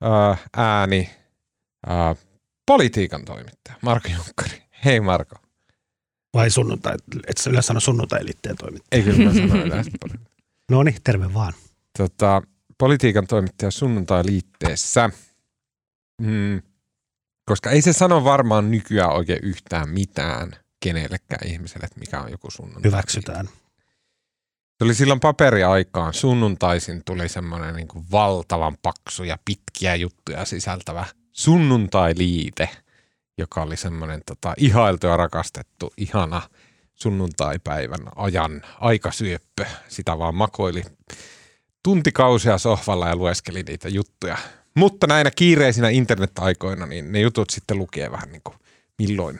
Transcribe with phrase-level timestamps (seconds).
[0.00, 1.10] ää, ääni
[1.86, 2.16] ää,
[2.66, 4.62] politiikan toimittaja Marko Junkkari.
[4.84, 5.36] Hei Marko.
[6.34, 6.94] Vai sunnuntai,
[7.26, 8.88] et sä yleensä sano sunnuntai-liitteen toimittaja?
[8.98, 9.90] Ei kyllä mä sanoin yleensä.
[10.70, 11.52] No niin, terve vaan.
[11.98, 12.42] tota,
[12.78, 15.10] politiikan toimittaja sunnuntai-liitteessä.
[16.20, 16.62] Mm,
[17.44, 22.50] koska ei se sano varmaan nykyään oikein yhtään mitään kenellekään ihmiselle, että mikä on joku
[22.50, 22.82] sunnuntai.
[22.84, 23.46] Hyväksytään.
[24.78, 26.14] Se oli silloin paperiaikaan.
[26.14, 32.68] Sunnuntaisin tuli semmoinen niin kuin valtavan paksu ja pitkiä juttuja sisältävä sunnuntai-liite,
[33.38, 36.42] joka oli semmoinen tota, ihailtu ja rakastettu, ihana
[36.94, 39.66] sunnuntaipäivän ajan aikasyöppö.
[39.88, 40.82] Sitä vaan makoili
[41.82, 44.38] tuntikausia sohvalla ja lueskeli niitä juttuja.
[44.74, 48.56] Mutta näinä kiireisinä internet-aikoina, niin ne jutut sitten lukee vähän niin kuin
[48.98, 49.38] milloin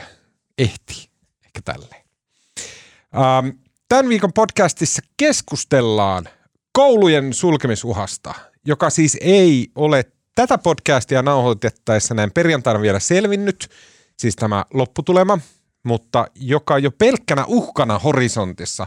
[0.59, 1.12] ehti.
[1.57, 2.03] Ehkä tälleen.
[3.15, 3.49] Ähm,
[3.89, 6.29] tämän viikon podcastissa keskustellaan
[6.73, 8.35] koulujen sulkemisuhasta,
[8.67, 13.69] joka siis ei ole tätä podcastia nauhoitettaessa näin perjantaina vielä selvinnyt,
[14.19, 15.39] siis tämä lopputulema,
[15.83, 18.87] mutta joka jo pelkkänä uhkana horisontissa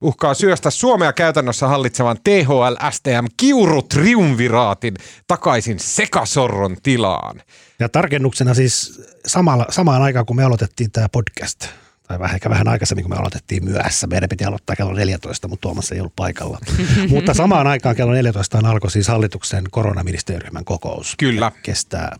[0.00, 4.94] uhkaa syöstä Suomea käytännössä hallitsevan THL STM Kiuru triumviraatin
[5.26, 7.42] takaisin sekasorron tilaan.
[7.78, 11.68] Ja tarkennuksena siis samalla, samaan aikaan, kun me aloitettiin tämä podcast,
[12.10, 14.06] tai vähän, ehkä vähän aikaisemmin, kun me aloitettiin myöhässä.
[14.06, 16.58] Meidän piti aloittaa kello 14, mutta Tuomas ei ollut paikalla.
[17.08, 21.14] mutta samaan aikaan kello 14 alkoi siis hallituksen koronaministeriryhmän kokous.
[21.18, 21.52] Kyllä.
[21.62, 22.16] Kestää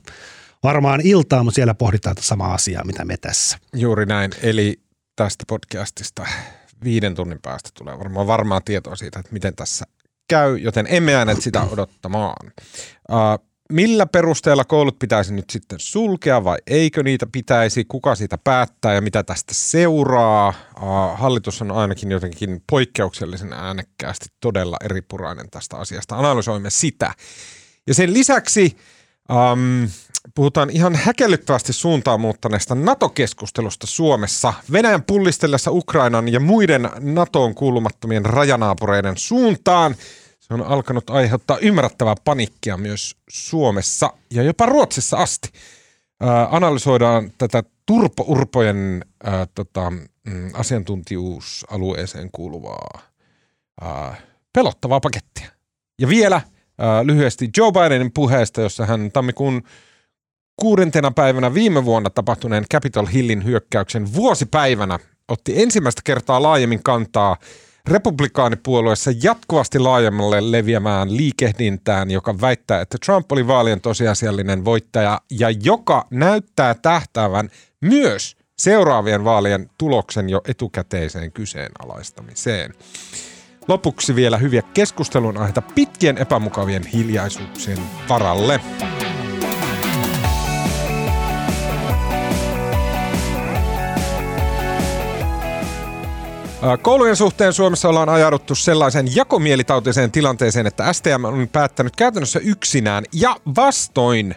[0.63, 3.59] varmaan iltaa, mutta siellä pohditaan samaa asiaa, mitä me tässä.
[3.75, 4.81] Juuri näin, eli
[5.17, 6.27] tästä podcastista
[6.85, 9.85] viiden tunnin päästä tulee varmaan varmaa tietoa siitä, että miten tässä
[10.29, 12.53] käy, joten emme jääneet sitä odottamaan.
[13.11, 18.95] Uh, millä perusteella koulut pitäisi nyt sitten sulkea vai eikö niitä pitäisi, kuka siitä päättää
[18.95, 20.55] ja mitä tästä seuraa.
[21.15, 26.19] Hallitus on ainakin jotenkin poikkeuksellisen äänekkäästi todella eripurainen tästä asiasta.
[26.19, 27.15] Analysoimme sitä.
[27.87, 28.77] Ja sen lisäksi
[29.53, 29.89] um,
[30.35, 34.55] puhutaan ihan häkellyttävästi suuntaan muuttaneesta NATO-keskustelusta Suomessa.
[34.73, 39.95] Venäjän pullistellessa Ukrainan ja muiden NATOon kuulumattomien rajanaapureiden suuntaan.
[40.51, 45.49] Se on alkanut aiheuttaa ymmärrettävää panikkia myös Suomessa ja jopa Ruotsissa asti.
[46.21, 53.01] Ää, analysoidaan tätä turpo-urpojen ää, tota, mm, asiantuntijuusalueeseen kuuluvaa
[53.81, 54.17] ää,
[54.53, 55.47] pelottavaa pakettia.
[56.01, 56.41] Ja vielä
[56.79, 59.63] ää, lyhyesti Joe Bidenin puheesta, jossa hän tammikuun
[60.57, 67.37] kuudentena päivänä viime vuonna tapahtuneen Capitol Hillin hyökkäyksen vuosipäivänä otti ensimmäistä kertaa laajemmin kantaa
[67.91, 76.07] republikaanipuolueessa jatkuvasti laajemmalle leviämään liikehdintään, joka väittää, että Trump oli vaalien tosiasiallinen voittaja ja joka
[76.11, 82.75] näyttää tähtäävän myös seuraavien vaalien tuloksen jo etukäteiseen kyseenalaistamiseen.
[83.69, 87.79] Lopuksi vielä hyviä keskustelun aiheita pitkien epämukavien hiljaisuuksien
[88.09, 88.61] varalle.
[96.83, 103.37] Koulujen suhteen Suomessa ollaan ajauduttu sellaisen jakomielitautiseen tilanteeseen, että STM on päättänyt käytännössä yksinään ja
[103.57, 104.35] vastoin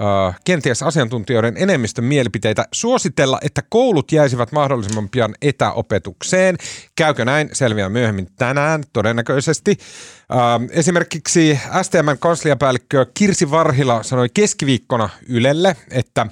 [0.00, 6.56] Uh, kenties asiantuntijoiden enemmistön mielipiteitä suositella, että koulut jäisivät mahdollisimman pian etäopetukseen.
[6.96, 7.50] Käykö näin?
[7.52, 9.70] Selviää myöhemmin tänään todennäköisesti.
[10.32, 16.26] Uh, esimerkiksi STMn kansliapäällikkö Kirsi Varhila sanoi keskiviikkona Ylelle, että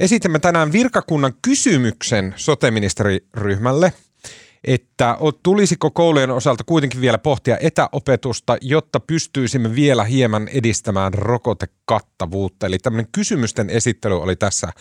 [0.00, 3.92] esitämme tänään virkakunnan kysymyksen soteministeriryhmälle–
[4.64, 12.66] että tulisiko koulujen osalta kuitenkin vielä pohtia etäopetusta, jotta pystyisimme vielä hieman edistämään rokotekattavuutta.
[12.66, 14.72] Eli tämmöinen kysymysten esittely oli tässä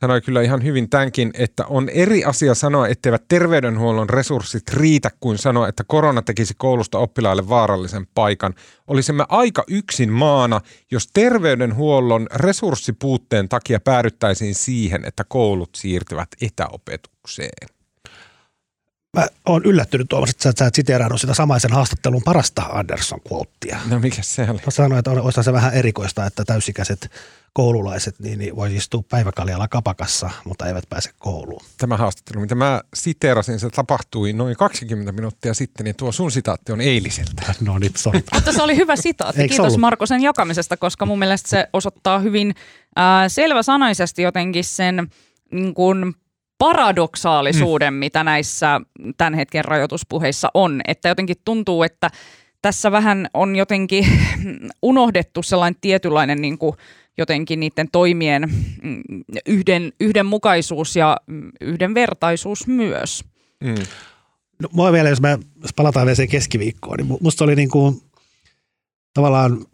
[0.00, 5.38] sanoi kyllä ihan hyvin tämänkin, että on eri asia sanoa, etteivät terveydenhuollon resurssit riitä kuin
[5.38, 8.54] sanoa, että korona tekisi koulusta oppilaille vaarallisen paikan.
[8.86, 10.60] Olisimme aika yksin maana,
[10.90, 17.68] jos terveydenhuollon resurssipuutteen takia päädyttäisiin siihen, että koulut siirtyvät etäopetukseen.
[19.16, 23.78] Mä oon yllättynyt Tuomas, että sä, sä et siteerannut sitä samaisen haastattelun parasta anderson kuottia.
[23.90, 24.60] No mikä se oli?
[24.66, 27.10] Mä sanoin, että olisi se vähän erikoista, että täysikäiset
[27.56, 31.62] koululaiset niin, niin voi istua päiväkaljalla kapakassa, mutta eivät pääse kouluun.
[31.78, 36.72] Tämä haastattelu, mitä mä siteerasin, se tapahtui noin 20 minuuttia sitten, niin tuo sun sitaatti
[36.72, 37.54] on eiliseltä.
[37.60, 38.20] No niin, sorry.
[38.34, 39.42] Mutta se oli hyvä sitaatti.
[39.42, 39.80] Eikö Kiitos ollut?
[39.80, 42.54] Marko sen jakamisesta, koska mun mielestä se osoittaa hyvin
[42.98, 45.10] äh, selväsanaisesti jotenkin sen
[45.52, 46.14] niin kuin
[46.58, 47.98] paradoksaalisuuden, mm.
[47.98, 48.80] mitä näissä
[49.16, 50.80] tämän hetken rajoituspuheissa on.
[50.88, 52.10] Että jotenkin tuntuu, että
[52.66, 54.06] tässä vähän on jotenkin
[54.82, 56.76] unohdettu sellainen tietynlainen niin kuin
[57.18, 58.42] jotenkin niiden toimien
[58.82, 59.02] mm,
[59.46, 63.24] yhden, yhdenmukaisuus ja mm, yhdenvertaisuus myös.
[63.60, 63.74] Mm.
[64.62, 68.02] No, mua vielä, jos, me, jos palataan vielä sen keskiviikkoon, niin musta oli niin kuin,
[69.14, 69.66] tavallaan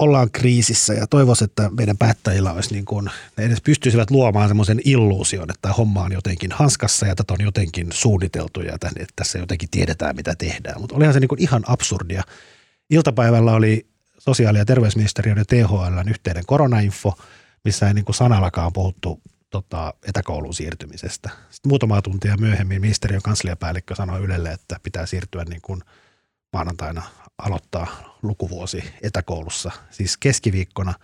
[0.00, 4.80] ollaan kriisissä ja toivoisin, että meidän päättäjillä olisi niin kuin, ne edes pystyisivät luomaan semmoisen
[4.84, 9.68] illuusion, että homma on jotenkin hanskassa ja tätä on jotenkin suunniteltu ja että tässä jotenkin
[9.70, 10.80] tiedetään, mitä tehdään.
[10.80, 12.22] Mutta olihan se niin kuin ihan absurdia.
[12.90, 13.86] Iltapäivällä oli
[14.18, 17.18] sosiaali- ja terveysministeriön ja THLn yhteinen koronainfo,
[17.64, 19.20] missä ei niin kuin sanallakaan puhuttu
[19.50, 21.30] tota, etäkouluun siirtymisestä.
[21.50, 25.82] Sitten muutama tuntia myöhemmin ministeriön kansliapäällikkö sanoi Ylelle, että pitää siirtyä niin kuin
[26.52, 27.02] maanantaina
[27.42, 30.94] aloittaa lukuvuosi etäkoulussa, siis keskiviikkona,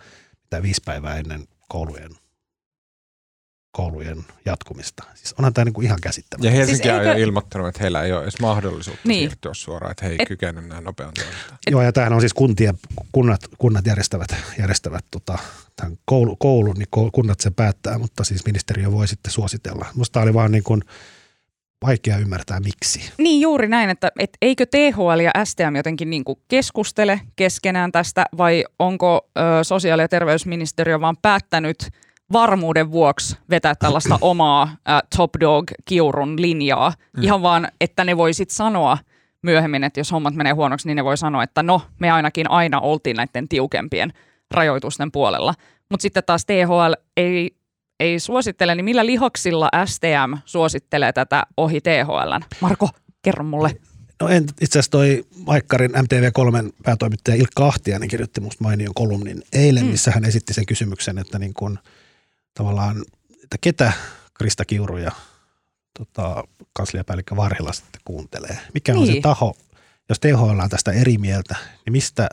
[0.43, 2.11] mitä viisi päivää ennen koulujen
[3.77, 5.03] koulujen jatkumista.
[5.15, 6.47] Siis onhan tämä niinku ihan käsittämätöntä.
[6.47, 7.19] Ja Helsinki siis on eikö...
[7.19, 9.29] jo ilmoittanut, että heillä ei ole edes mahdollisuutta niin.
[9.29, 10.27] siirtyä suoraan, että he ei Et...
[10.27, 11.57] kykene näin nopean toimintaan.
[11.71, 12.79] Joo, ja tämähän on siis kuntien,
[13.11, 15.37] kunnat, kunnat järjestävät, järjestävät tota,
[15.75, 19.85] tämän koulu, koulun, niin kunnat sen päättää, mutta siis ministeriö voi sitten suositella.
[19.95, 20.81] Musta oli vaan niin kuin,
[21.85, 23.11] vaikea ymmärtää miksi.
[23.17, 28.25] Niin juuri näin, että et eikö THL ja STM jotenkin niin kuin keskustele keskenään tästä
[28.37, 31.77] vai onko ö, sosiaali- ja terveysministeriö vaan päättänyt
[32.33, 36.93] varmuuden vuoksi vetää tällaista omaa ä, top dog kiurun linjaa.
[37.17, 37.23] Mm.
[37.23, 38.97] Ihan vaan, että ne voi sitten sanoa
[39.41, 42.79] myöhemmin, että jos hommat menee huonoksi, niin ne voi sanoa, että no, me ainakin aina
[42.79, 44.13] oltiin näiden tiukempien
[44.51, 45.53] rajoitusten puolella.
[45.89, 47.56] Mutta sitten taas THL ei
[47.99, 52.45] ei suosittele, niin millä lihoksilla STM suosittelee tätä ohi THL?
[52.61, 52.89] Marko,
[53.21, 53.75] kerro mulle.
[54.21, 59.85] No en, itse asiassa toi Maikkarin MTV3 päätoimittaja Ilkka Ahtiainen kirjoitti musta mainion kolumnin eilen,
[59.85, 59.91] mm.
[59.91, 61.79] missä hän esitti sen kysymyksen, että niin kun,
[62.53, 63.05] tavallaan,
[63.43, 63.91] että ketä
[64.33, 65.11] Krista Kiuru ja
[65.97, 68.57] tota, kansliapäällikkö Varhila sitten kuuntelee.
[68.73, 68.99] Mikä niin.
[68.99, 69.21] on se niin.
[69.21, 69.55] taho,
[70.09, 72.29] jos THL on tästä eri mieltä, niin mistä,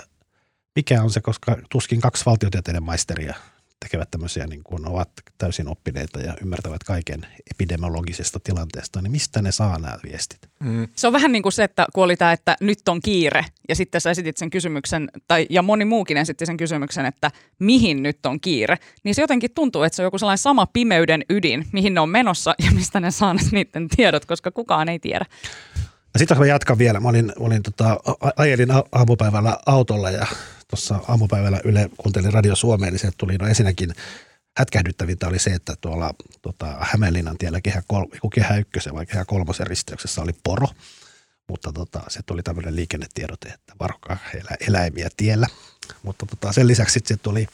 [0.77, 3.35] mikä on se, koska tuskin kaksi valtiotieteiden maisteria
[3.85, 9.53] tekevät tämmöisiä, niin kuin ovat täysin oppineita ja ymmärtävät kaiken epidemiologisesta tilanteesta, niin mistä ne
[9.53, 10.39] saa nämä viestit?
[10.61, 10.89] Mm.
[10.97, 13.75] Se on vähän niin kuin se, että kun oli tämä, että nyt on kiire, ja
[13.75, 18.27] sitten sä esitit sen kysymyksen, tai, ja moni muukin esitti sen kysymyksen, että mihin nyt
[18.27, 21.95] on kiire, niin se jotenkin tuntuu, että se on joku sellainen sama pimeyden ydin, mihin
[21.95, 25.27] ne on menossa ja mistä ne saa niiden tiedot, koska kukaan ei tiedä.
[26.19, 27.01] Sitten mä jatkan vielä.
[27.01, 28.01] Mä olin, olin tota,
[28.37, 30.27] ajelin aamupäivällä autolla ja
[30.69, 33.95] tuossa aamupäivällä Yle kuuntelin Radio Suomeen, niin se tuli no ensinnäkin
[34.59, 39.67] hätkähdyttävintä oli se, että tuolla tota, Hämeenlinnan tiellä kehä, kol, kehä ykkösen vai kehä kolmosen
[39.67, 40.67] risteyksessä oli poro.
[41.49, 45.47] Mutta tota, se tuli tämmöinen liikennetiedote, että varokaa elä, eläimiä tiellä.
[46.03, 47.47] Mutta tota, sen lisäksi sitten tuli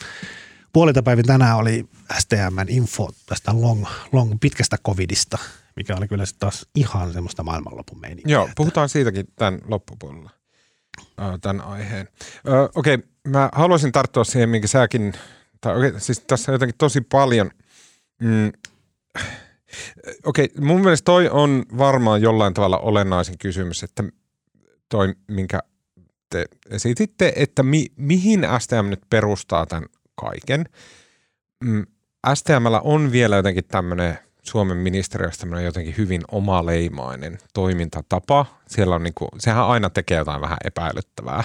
[0.73, 1.88] puolilta päivin tänään oli
[2.19, 5.38] STMn info tästä long, long pitkästä covidista,
[5.81, 8.33] mikä oli kyllä sitten taas ihan semmoista maailmanlopun meininkiä.
[8.33, 10.31] Joo, puhutaan siitäkin tämän loppupuolella
[11.41, 12.09] tämän aiheen.
[12.75, 15.13] Okei, okay, mä haluaisin tarttua siihen, minkä säkin,
[15.61, 17.51] tai okay, siis tässä on jotenkin tosi paljon,
[18.23, 18.53] mm,
[20.25, 24.05] okei, okay, mun mielestä toi on varmaan jollain tavalla olennaisin kysymys, että
[24.89, 25.61] toi, minkä
[26.31, 30.65] te esititte, että mi, mihin STM nyt perustaa tämän kaiken.
[31.65, 31.87] Mm,
[32.35, 38.47] STMllä on vielä jotenkin tämmöinen Suomen ministeriössä tämmöinen jotenkin hyvin omaleimainen toimintatapa.
[38.66, 41.44] Siellä on niinku, sehän aina tekee jotain vähän epäilyttävää.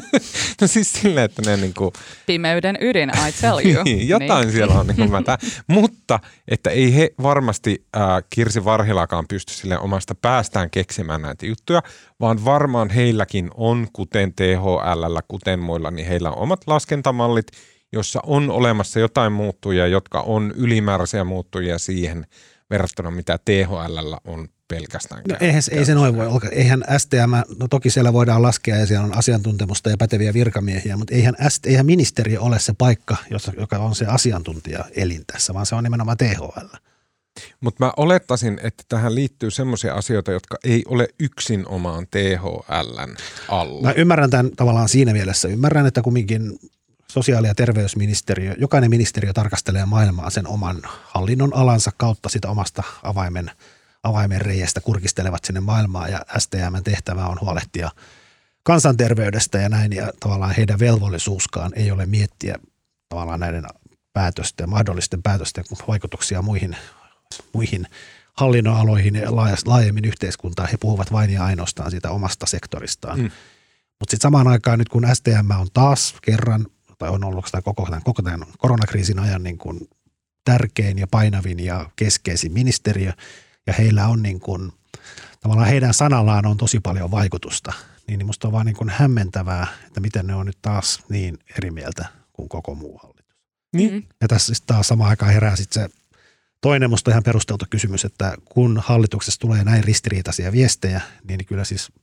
[0.60, 1.92] no siis silleen, että ne niinku...
[2.26, 3.84] Pimeyden ydin, I tell you.
[3.90, 4.52] Niin, jotain niin.
[4.52, 5.38] siellä on niinku mätä.
[5.66, 11.82] Mutta että ei he varmasti äh, Kirsi Varhilakaan pysty sille omasta päästään keksimään näitä juttuja,
[12.20, 17.46] vaan varmaan heilläkin on, kuten THL, kuten muilla, niin heillä on omat laskentamallit,
[17.92, 22.26] jossa on olemassa jotain muuttujia, jotka on ylimääräisiä muuttujia siihen
[22.70, 25.22] verrattuna, mitä THL on pelkästään.
[25.28, 26.40] No eihän, ei se noin voi olla.
[26.52, 31.14] Eihän STM, no toki siellä voidaan laskea ja siellä on asiantuntemusta ja päteviä virkamiehiä, mutta
[31.14, 33.16] eihän, ST, eihän ministeriö ole se paikka,
[33.58, 36.76] joka on se asiantuntija elin tässä, vaan se on nimenomaan THL.
[37.60, 43.16] Mutta mä olettaisin, että tähän liittyy semmoisia asioita, jotka ei ole yksin omaan THLn
[43.48, 43.82] alla.
[43.82, 45.48] Mä ymmärrän tämän tavallaan siinä mielessä.
[45.48, 46.58] Ymmärrän, että kumminkin
[47.12, 53.50] sosiaali- ja terveysministeriö, jokainen ministeriö tarkastelee maailmaa sen oman hallinnon alansa kautta sitä omasta avaimen,
[54.02, 57.90] avaimen reiästä kurkistelevat sinne maailmaan ja STM tehtävä on huolehtia
[58.62, 62.54] kansanterveydestä ja näin ja tavallaan heidän velvollisuuskaan ei ole miettiä
[63.08, 63.64] tavallaan näiden
[64.12, 66.76] päätösten, mahdollisten päätösten vaikutuksia muihin,
[67.52, 67.86] muihin
[68.32, 70.68] hallinnonaloihin ja laajemmin yhteiskuntaan.
[70.68, 73.18] He puhuvat vain ja ainoastaan siitä omasta sektoristaan.
[73.18, 73.30] Mm.
[74.00, 76.66] Mutta sitten samaan aikaan nyt kun STM on taas kerran
[77.00, 79.88] tai on ollut sitä koko tämän, koko tämän koronakriisin ajan niin kuin
[80.44, 83.12] tärkein ja painavin ja keskeisin ministeriö,
[83.66, 84.72] ja heillä on niin kuin,
[85.40, 87.72] tavallaan heidän sanallaan on tosi paljon vaikutusta,
[88.06, 91.70] niin minusta on vaan niin kuin hämmentävää, että miten ne on nyt taas niin eri
[91.70, 93.36] mieltä kuin koko muu hallitus.
[93.72, 94.08] Niin.
[94.20, 95.96] Ja tässä taas samaan aikaan herää sitten se
[96.60, 101.88] toinen musta ihan perusteltu kysymys, että kun hallituksessa tulee näin ristiriitaisia viestejä, niin kyllä siis–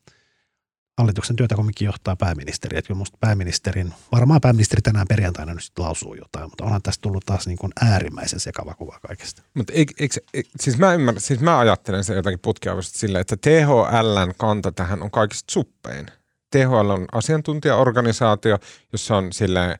[0.97, 2.77] hallituksen työtä kumminkin johtaa pääministeri.
[2.77, 7.47] Että musta pääministerin, varmaan pääministeri tänään perjantaina nyt lausuu jotain, mutta onhan tästä tullut taas
[7.47, 9.43] niin kuin äärimmäisen sekava kuva kaikesta.
[9.53, 10.87] Mutta eik, eik, eik, siis, mä
[11.17, 16.05] siis mä ajattelen se jotakin putkiavasti silleen, että THLn kanta tähän on kaikista suppein.
[16.51, 18.59] THL on asiantuntijaorganisaatio,
[18.91, 19.79] jossa on sille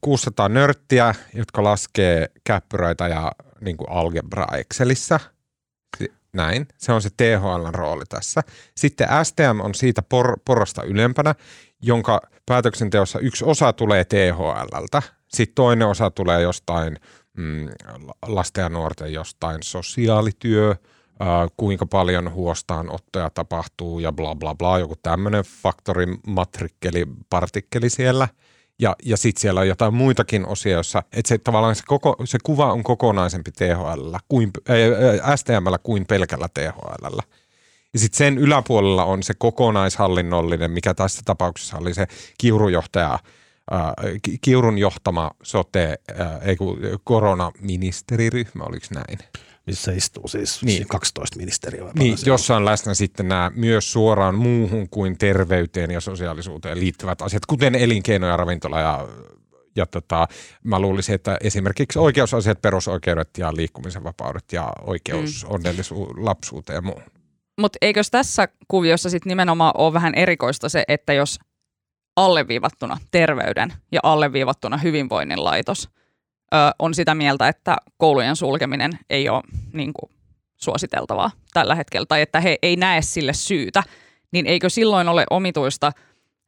[0.00, 5.20] 600 nörttiä, jotka laskee käppyröitä ja niin kuin algebra Excelissä–
[6.32, 6.68] näin.
[6.78, 8.42] Se on se THLn rooli tässä.
[8.76, 11.34] Sitten STM on siitä por- porrasta ylempänä,
[11.82, 15.02] jonka päätöksenteossa yksi osa tulee THLltä.
[15.28, 16.96] Sitten toinen osa tulee jostain
[17.36, 17.68] mm,
[18.26, 20.76] lasten ja nuorten jostain sosiaalityö, äh,
[21.56, 28.28] kuinka paljon huostaanottoja tapahtuu ja bla bla bla, joku tämmöinen faktori, matrikkeli, partikkeli siellä–
[28.78, 32.38] ja, ja sitten siellä on jotain muitakin osia, joissa että se, tavallaan se, koko, se
[32.42, 34.50] kuva on kokonaisempi THL kuin,
[35.22, 37.18] ää, STMllä kuin pelkällä THL.
[37.92, 42.06] Ja sitten sen yläpuolella on se kokonaishallinnollinen, mikä tässä tapauksessa oli se
[42.38, 43.18] kiurujohtaja,
[43.70, 43.94] ää,
[44.40, 49.18] kiurun johtama sote, ää, ei kun koronaministeriryhmä, oliko näin?
[49.66, 50.88] Missä istuu siis niin.
[50.88, 51.92] 12 ministeriöä.
[51.98, 57.46] Niin, jossa on läsnä sitten nämä myös suoraan muuhun kuin terveyteen ja sosiaalisuuteen liittyvät asiat,
[57.46, 59.08] kuten elinkeino ja ravintola ja
[59.76, 60.28] ja tota,
[60.64, 65.54] mä luulisin, että esimerkiksi oikeusasiat, perusoikeudet ja liikkumisen vapaudet ja oikeus mm.
[65.54, 67.02] onnellisuuteen, lapsuuteen ja muu.
[67.60, 71.38] Mutta eikös tässä kuviossa sitten nimenomaan ole vähän erikoista se, että jos
[72.16, 75.88] alleviivattuna terveyden ja alleviivattuna hyvinvoinnin laitos
[76.54, 80.10] ö, on sitä mieltä, että koulujen sulkeminen ei ole niin kuin,
[80.56, 83.82] suositeltavaa tällä hetkellä, tai että he ei näe sille syytä,
[84.32, 85.92] niin eikö silloin ole omituista–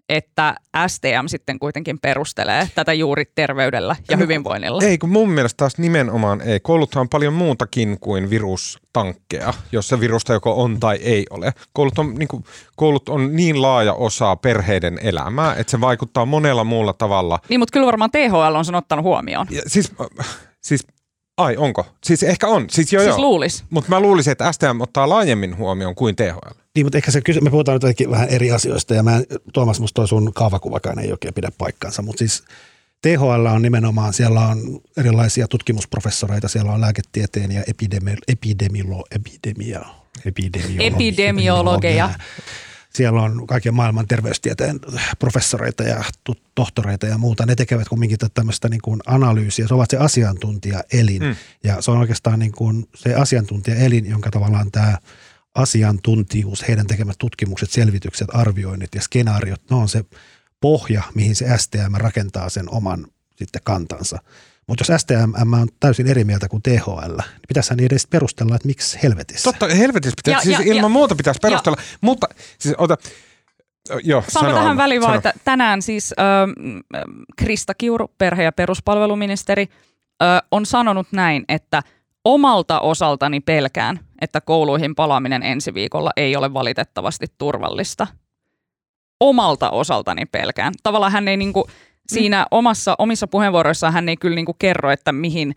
[0.08, 0.54] että
[0.86, 4.82] STM sitten kuitenkin perustelee tätä juuri terveydellä ja no, hyvinvoinnilla.
[4.82, 6.60] Ei, kun mun mielestä taas nimenomaan ei.
[6.60, 11.52] Kouluthan on paljon muutakin kuin virustankkeja, jossa virusta joko on tai ei ole.
[11.72, 12.44] Koulut on niin, kuin,
[12.76, 17.38] koulut on niin laaja osa perheiden elämää, että se vaikuttaa monella muulla tavalla.
[17.48, 19.46] Niin, mutta kyllä varmaan THL on sen ottanut huomioon.
[19.50, 19.92] Ja, siis,
[20.62, 20.86] siis
[21.38, 21.86] Ai, onko?
[22.04, 22.66] Siis ehkä on.
[22.70, 23.20] Siis, joo, siis joo.
[23.20, 23.64] luulis.
[23.70, 26.58] Mutta mä luulisin, että STM ottaa laajemmin huomioon kuin THL.
[26.78, 30.08] Niin, mutta ehkä se, me puhutaan nyt vähän eri asioista ja mä, Tuomas, musta toi
[30.08, 32.44] sun kaavakuvakaan ei oikein pidä paikkansa, mutta siis
[33.02, 39.80] THL on nimenomaan, siellä on erilaisia tutkimusprofessoreita, siellä on lääketieteen ja epidemi, epidemilo, epidemia,
[40.24, 42.10] epidemiologi, epidemiologeja.
[42.94, 44.80] Siellä on kaiken maailman terveystieteen
[45.18, 46.04] professoreita ja
[46.54, 47.46] tohtoreita ja muuta.
[47.46, 49.68] Ne tekevät kumminkin tämmöistä niin kuin analyysiä.
[49.68, 51.22] Se ovat se asiantuntijaelin.
[51.22, 51.36] Mm.
[51.64, 54.98] Ja se on oikeastaan niin kuin se asiantuntijaelin, jonka tavallaan tämä
[55.58, 60.04] asiantuntijuus, heidän tekemät tutkimukset, selvitykset, arvioinnit ja skenaariot, ne on se
[60.60, 64.18] pohja, mihin se STM rakentaa sen oman sitten kantansa.
[64.66, 68.68] Mutta jos STM on täysin eri mieltä kuin THL, niin pitäisi niin edes perustella, että
[68.68, 69.52] miksi helvetissä.
[69.52, 72.26] Totta, helvetissä pitäisi, ja, siis ja, ilman ja, muuta pitäisi perustella, ja, mutta
[72.58, 72.96] siis ota,
[74.04, 76.26] Joo, Saanko tähän väliin vaan, että tänään siis äh,
[77.36, 79.68] Krista Kiuru, perhe- ja peruspalveluministeri,
[80.22, 81.82] äh, on sanonut näin, että
[82.24, 88.06] omalta osaltani pelkään, että kouluihin palaaminen ensi viikolla ei ole valitettavasti turvallista.
[89.20, 90.74] Omalta osaltani pelkään.
[90.82, 91.68] Tavallaan hän ei niinku,
[92.08, 95.54] siinä omassa, omissa puheenvuoroissaan hän ei kyllä niinku kerro, että mihin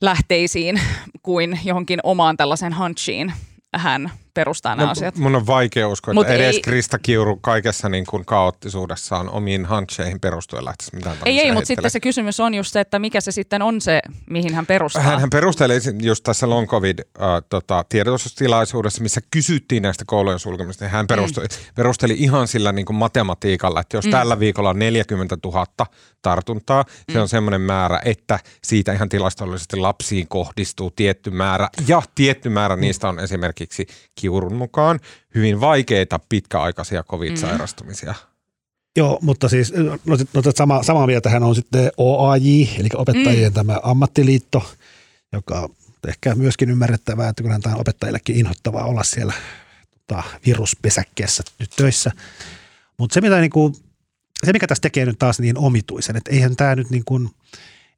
[0.00, 0.80] lähteisiin
[1.22, 3.32] kuin johonkin omaan tällaisen hunchiin
[3.76, 5.16] hän perustaa nämä No, asiat.
[5.16, 9.66] mun on vaikea uskoa, Mut että edes ei- Krista Kiuru kaikessa niin kuin kaoottisuudessaan omiin
[9.66, 13.20] hancheihin perustuen lähtisi mitään Ei, ei, mutta sitten se kysymys on just se, että mikä
[13.20, 15.02] se sitten on se, mihin hän perustaa.
[15.02, 20.84] Hän, hän perusteli just tässä long covid äh, tota, tiedotustilaisuudessa, missä kysyttiin näistä koulujen sulkemista.
[20.84, 21.74] niin Hän perusteli, mm.
[21.74, 24.10] perusteli ihan sillä niin kuin matematiikalla, että jos mm.
[24.10, 25.66] tällä viikolla on 40 000
[26.22, 31.68] tartuntaa, se on semmoinen määrä, että siitä ihan tilastollisesti lapsiin kohdistuu tietty määrä.
[31.86, 33.86] Ja tietty määrä niistä on esimerkiksi
[34.22, 35.00] Kiurun mukaan
[35.34, 38.14] hyvin vaikeita pitkäaikaisia covid-sairastumisia.
[38.96, 39.72] Joo, mutta siis
[40.04, 43.54] no, sit- no, sama, samaa mieltähän on sitten OAJ, eli opettajien mm.
[43.54, 44.72] tämä ammattiliitto,
[45.32, 45.68] joka
[46.08, 49.32] ehkä myöskin ymmärrettävää, että kyllä tämä on opettajillekin inhottavaa olla siellä
[49.90, 52.10] tota, viruspesäkkeessä nyt töissä.
[52.98, 53.72] Mutta se, mitä niinku,
[54.46, 57.30] se, mikä tässä tekee nyt taas niin omituisen, että eihän tämä nyt niin kuin,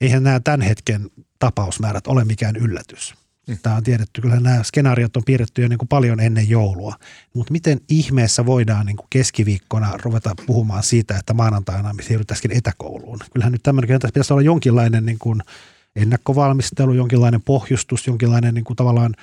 [0.01, 3.15] eihän nämä tämän hetken tapausmäärät ole mikään yllätys.
[3.63, 6.95] Tämä on tiedetty, kyllä nämä skenaariot on piirretty jo niin kuin paljon ennen joulua.
[7.35, 13.19] Mutta miten ihmeessä voidaan niin kuin keskiviikkona ruveta puhumaan siitä, että maanantaina me siirrytäisiin etäkouluun?
[13.33, 15.41] Kyllähän nyt tämmöinen, tässä pitäisi olla jonkinlainen niin kuin
[15.97, 19.15] ennakkovalmistelu, jonkinlainen pohjustus, jonkinlainen niin kuin tavallaan,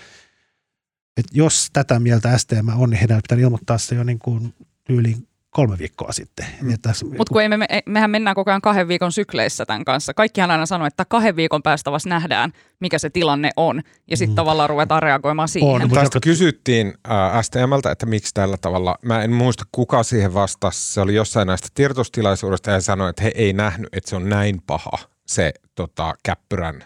[1.18, 5.28] että jos tätä mieltä STM on, niin heidän pitää ilmoittaa se jo niin kuin tyyliin
[5.51, 6.46] kolme viikkoa sitten.
[6.62, 6.72] Mm.
[7.17, 10.13] Mutta kun ei me, me, mehän mennään koko ajan kahden viikon sykleissä tämän kanssa.
[10.13, 13.81] Kaikkihan aina sanoo, että kahden viikon päästä vasta nähdään, mikä se tilanne on.
[14.08, 14.36] Ja sitten mm.
[14.36, 15.70] tavallaan ruvetaan reagoimaan siihen.
[15.70, 18.96] On, mutta Tästä kysyttiin äh, STMltä, että miksi tällä tavalla.
[19.05, 20.93] Mä en muista, kuka siihen vastasi.
[20.93, 24.62] Se oli jossain näistä tiedotustilaisuudesta ja sanoi, että he ei nähnyt, että se on näin
[24.67, 26.84] paha se tota, käppyrän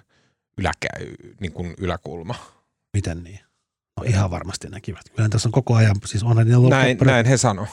[0.58, 0.88] yläkä,
[1.40, 2.36] niin kuin yläkulma.
[2.94, 3.40] Miten niin?
[3.98, 5.10] No ihan varmasti näkivät.
[5.10, 7.68] Kyllähän tässä on koko ajan, siis ollut Näin, näin he sanoi.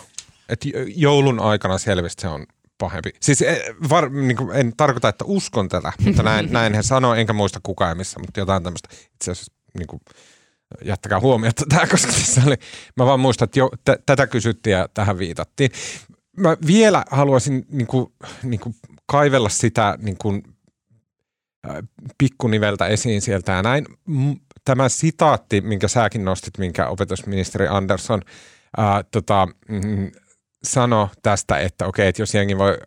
[0.53, 2.47] Että joulun aikana selvästi se on
[2.79, 3.11] pahempi.
[3.21, 7.21] Siis eh, var, niin kuin, en tarkoita, että uskon tätä, mutta näin, näin he sanoi,
[7.21, 8.89] enkä muista kuka ja missä, mutta jotain tämmöistä.
[9.15, 10.01] Itse asiassa niin kuin,
[10.85, 12.57] jättäkää huomiota tämä, koska tässä oli,
[12.97, 15.71] mä vaan muistan, että jo, t- tätä kysyttiin ja tähän viitattiin.
[16.37, 18.75] Mä vielä haluaisin niin kuin, niin kuin
[19.07, 20.43] kaivella sitä niin kuin,
[21.71, 21.77] äh,
[22.19, 23.87] pikkuniveltä esiin sieltä ja näin.
[24.65, 28.23] Tämä sitaatti, minkä säkin nostit, minkä opetusministeri Andersson
[28.77, 30.11] ää, tota, mm,
[30.65, 32.79] sano tästä, että okei, että jos jengi voi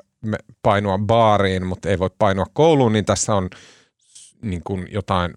[0.61, 3.49] painua baariin, mutta ei voi painua kouluun, niin tässä on
[4.41, 5.33] niin kuin jotain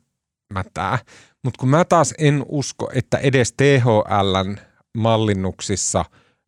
[0.55, 0.99] mätää.
[1.45, 4.57] Mutta kun mä taas en usko, että edes THLn
[4.99, 6.05] mallinnuksissa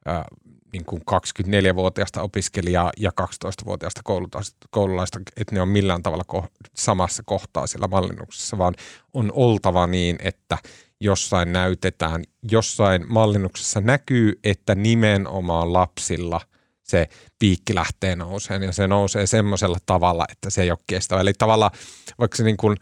[0.07, 0.25] ää,
[0.73, 7.23] niin kuin 24-vuotiaasta opiskelijaa ja 12-vuotiaasta koulutas- koululaista, että ne on millään tavalla ko- samassa
[7.27, 8.75] kohtaa siellä mallinnuksessa, vaan
[9.15, 10.59] on oltava niin, että
[11.01, 16.41] jossain näytetään, jossain mallinnuksessa näkyy, että nimenomaan lapsilla
[16.83, 17.09] se
[17.39, 21.21] piikki lähtee nouseen ja se nousee semmoisella tavalla, että se ei ole kestävä.
[21.21, 21.71] Eli tavallaan
[22.19, 22.77] vaikka se niin kuin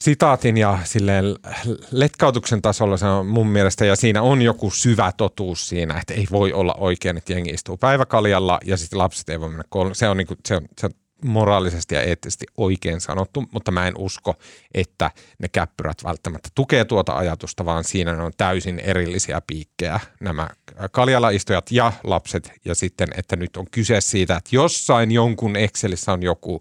[0.00, 1.24] sitaatin ja silleen
[1.90, 6.26] letkautuksen tasolla se on mun mielestä, ja siinä on joku syvä totuus siinä, että ei
[6.30, 9.94] voi olla oikein, että jengi istuu päiväkaljalla ja sitten lapset ei voi mennä kouluun.
[9.94, 10.92] Se on, niin kuin, se on, se on
[11.24, 14.34] moraalisesti ja eettisesti oikein sanottu, mutta mä en usko,
[14.74, 20.48] että ne käppyrät välttämättä tukee tuota ajatusta, vaan siinä ne on täysin erillisiä piikkejä, nämä
[20.90, 26.12] kaljalla istujat ja lapset, ja sitten, että nyt on kyse siitä, että jossain jonkun Excelissä
[26.12, 26.60] on joku,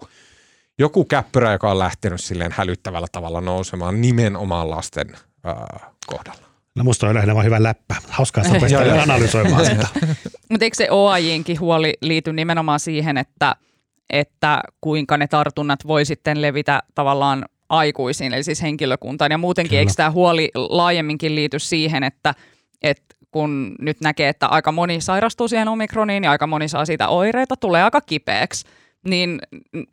[0.80, 6.50] joku käppyrä, joka on lähtenyt silleen hälyttävällä tavalla nousemaan nimenomaan lasten ää, kohdalla.
[6.76, 7.96] No musta on lähinnä vaan hyvä läppä.
[8.10, 9.88] Hauskaa opettaa analysoimaan sitä.
[10.50, 13.56] Mutta eikö se OAJinkin huoli liity nimenomaan siihen, että,
[14.10, 19.32] että kuinka ne tartunnat voi sitten levitä tavallaan aikuisiin, eli siis henkilökuntaan.
[19.32, 19.80] Ja muutenkin Kyllä.
[19.80, 22.34] eikö tämä huoli laajemminkin liity siihen, että,
[22.82, 27.08] että kun nyt näkee, että aika moni sairastuu siihen omikroniin ja aika moni saa siitä
[27.08, 28.66] oireita, tulee aika kipeäksi,
[29.06, 29.40] niin,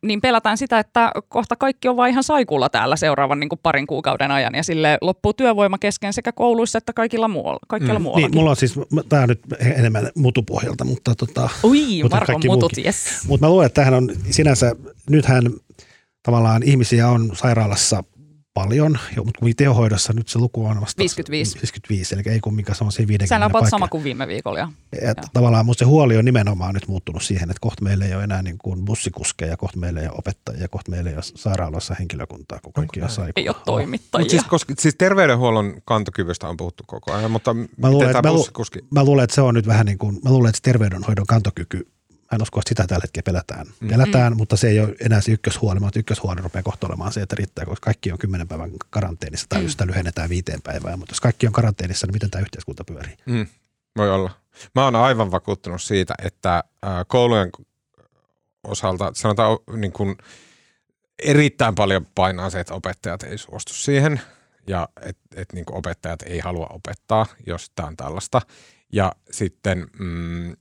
[0.01, 3.87] niin pelätään sitä, että kohta kaikki on vaan ihan saikulla täällä seuraavan niin kuin parin
[3.87, 8.31] kuukauden ajan ja sille loppuu työvoima kesken sekä kouluissa että kaikilla muualla, kaikkialla mm, muuallakin.
[8.31, 13.27] Niin, mulla on siis, tämä on nyt enemmän mutupohjalta, mutta tota, Ui, Markon mutut, yes.
[13.27, 14.75] Mutta mä luulen, että tämähän on sinänsä,
[15.09, 15.43] nythän
[16.23, 18.03] tavallaan ihmisiä on sairaalassa
[18.57, 21.55] paljon, jo, mutta kun tehohoidossa nyt se luku on vasta 55.
[21.55, 23.69] 55, eli ei kumminkaan se on siinä 50 Sehän on paikkaa.
[23.69, 24.59] sama kuin viime viikolla.
[24.59, 24.67] jo.
[25.01, 28.23] Et tavallaan musta se huoli on nimenomaan nyt muuttunut siihen, että kohta meillä ei ole
[28.23, 32.59] enää niin kuin bussikuskeja, kohta meillä ei ole opettajia, kohta meillä ei ole sairaaloissa henkilökuntaa,
[32.63, 33.09] kun kaikki on.
[33.35, 34.21] Ei ole toimittajia.
[34.21, 38.19] Mutta siis, koska, siis terveydenhuollon kantokyvystä on puhuttu koko ajan, mutta Mä miten luulen, tämä
[38.19, 38.79] että, mä, bussikuski?
[38.91, 41.87] mä luulen, että se on nyt vähän niin kuin, mä luulen, että terveydenhoidon kantokyky
[42.31, 43.67] Mä en usko, että sitä tällä hetkellä pelätään.
[43.79, 43.87] Mm.
[43.87, 47.35] Pelätään, mutta se ei ole enää se ykköshuoli, mutta ykköshuoli rupeaa kohta olemaan se, että
[47.35, 49.63] riittää, koska kaikki on kymmenen päivän karanteenissa tai mm.
[49.63, 50.99] jos sitä lyhennetään viiteen päivään.
[50.99, 53.17] Mutta jos kaikki on karanteenissa, niin miten tämä yhteiskunta pyörii?
[53.25, 53.47] Mm.
[53.97, 54.31] Voi olla.
[54.75, 56.63] Mä oon aivan vakuuttunut siitä, että
[57.07, 57.49] koulujen
[58.63, 60.17] osalta sanotaan niin kuin
[61.19, 64.21] erittäin paljon painaa se, että opettajat ei suostu siihen
[64.67, 68.41] ja että et, niin opettajat ei halua opettaa, jos tämä on tällaista.
[68.93, 70.55] Ja sitten mm,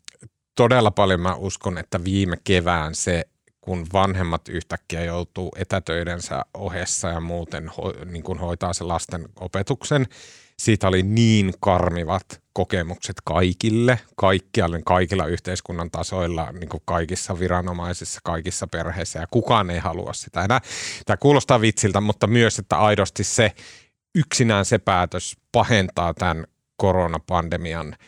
[0.56, 3.24] todella paljon mä uskon, että viime kevään se,
[3.60, 10.06] kun vanhemmat yhtäkkiä joutuu etätöidensä ohessa ja muuten ho, niin kuin hoitaa se lasten opetuksen,
[10.58, 18.66] siitä oli niin karmivat kokemukset kaikille, kaikkialle, kaikilla yhteiskunnan tasoilla, niin kuin kaikissa viranomaisissa, kaikissa
[18.66, 20.60] perheissä ja kukaan ei halua sitä enää.
[21.06, 23.52] Tämä kuulostaa vitsiltä, mutta myös, että aidosti se
[24.14, 27.96] yksinään se päätös pahentaa tämän koronapandemian–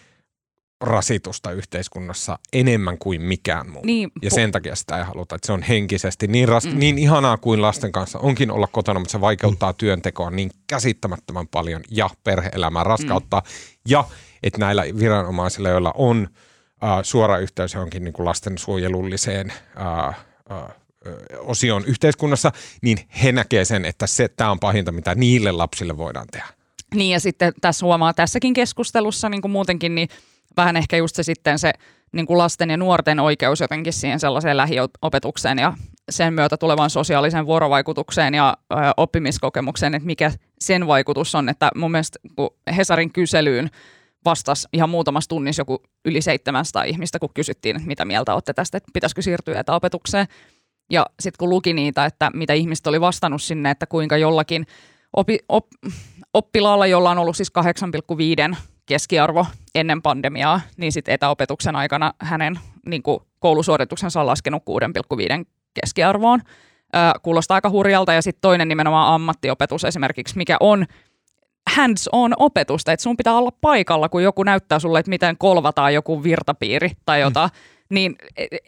[0.80, 3.82] rasitusta yhteiskunnassa enemmän kuin mikään muu.
[3.84, 6.78] Niin, ja sen takia sitä ei haluta, että se on henkisesti niin, ras- mm.
[6.78, 9.76] niin ihanaa kuin lasten kanssa onkin olla kotona, mutta se vaikeuttaa mm.
[9.76, 13.40] työntekoa niin käsittämättömän paljon ja perhe-elämää raskauttaa.
[13.40, 13.46] Mm.
[13.88, 14.04] Ja
[14.42, 16.28] että näillä viranomaisilla, joilla on
[16.84, 20.16] äh, suora yhteys johonkin niin kuin lastensuojelulliseen äh, äh,
[21.38, 26.26] osioon yhteiskunnassa, niin he näkee sen, että se, tämä on pahinta, mitä niille lapsille voidaan
[26.32, 26.46] tehdä.
[26.94, 30.08] Niin ja sitten tässä huomaa tässäkin keskustelussa niin kuin muutenkin, niin–
[30.58, 31.72] vähän ehkä just se sitten se
[32.12, 35.72] niin kuin lasten ja nuorten oikeus jotenkin siihen sellaiseen lähiopetukseen ja
[36.10, 41.48] sen myötä tulevan sosiaalisen vuorovaikutukseen ja ö, oppimiskokemukseen, että mikä sen vaikutus on.
[41.48, 43.70] Että mun mielestä kun Hesarin kyselyyn
[44.24, 48.78] vastasi ihan muutamassa tunnissa joku yli 700 ihmistä, kun kysyttiin, että mitä mieltä olette tästä,
[48.78, 50.26] että pitäisikö siirtyä etäopetukseen.
[50.90, 54.66] Ja sitten kun luki niitä, että mitä ihmiset oli vastannut sinne, että kuinka jollakin
[55.16, 55.66] opi, op,
[56.34, 57.52] oppilaalla, jolla on ollut siis
[58.50, 58.56] 8,5
[58.88, 64.62] keskiarvo ennen pandemiaa, niin sitten etäopetuksen aikana hänen niin kuin koulusuorituksensa on laskenut
[65.40, 65.46] 6,5
[65.80, 66.40] keskiarvoon.
[66.96, 68.12] Ö, kuulostaa aika hurjalta.
[68.12, 70.86] Ja sitten toinen nimenomaan ammattiopetus esimerkiksi, mikä on
[71.76, 76.22] hands-on opetusta, että sun pitää olla paikalla, kun joku näyttää sulle, että miten kolvataan joku
[76.22, 77.94] virtapiiri tai jotain, mm.
[77.94, 78.16] niin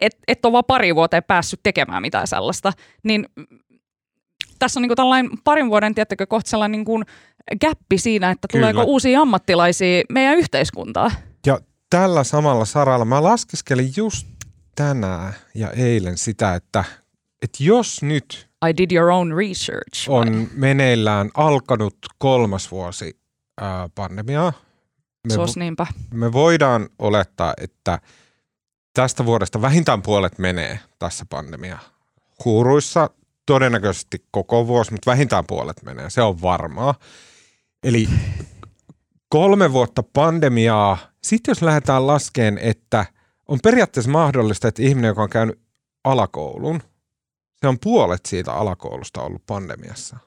[0.01, 2.73] et, et ole vaan pari vuoteen päässyt tekemään mitään sellaista.
[3.03, 3.25] Niin
[4.61, 7.05] tässä on niin kuin tällainen parin vuoden, tiettäkö, kohta sellainen niin kuin
[7.61, 8.71] gappi siinä, että Kyllä.
[8.71, 11.11] tuleeko uusia ammattilaisia meidän yhteiskuntaa.
[11.45, 14.27] Ja tällä samalla saralla mä laskeskelin just
[14.75, 16.83] tänään ja eilen sitä, että,
[17.41, 20.09] että jos nyt I did your own research.
[20.09, 20.47] On vai?
[20.53, 23.19] meneillään alkanut kolmas vuosi
[23.61, 24.53] ää, pandemiaa.
[25.27, 25.87] Me, Sos niinpä.
[26.13, 27.99] Me voidaan olettaa, että
[28.93, 31.77] tästä vuodesta vähintään puolet menee tässä pandemia
[32.45, 33.09] huuruissa
[33.45, 36.09] todennäköisesti koko vuosi, mutta vähintään puolet menee.
[36.09, 36.95] Se on varmaa.
[37.83, 38.09] Eli
[39.29, 40.97] kolme vuotta pandemiaa.
[41.23, 43.05] Sitten jos lähdetään laskeen, että
[43.47, 45.59] on periaatteessa mahdollista, että ihminen, joka on käynyt
[46.03, 46.81] alakoulun,
[47.61, 50.17] se on puolet siitä alakoulusta ollut pandemiassa.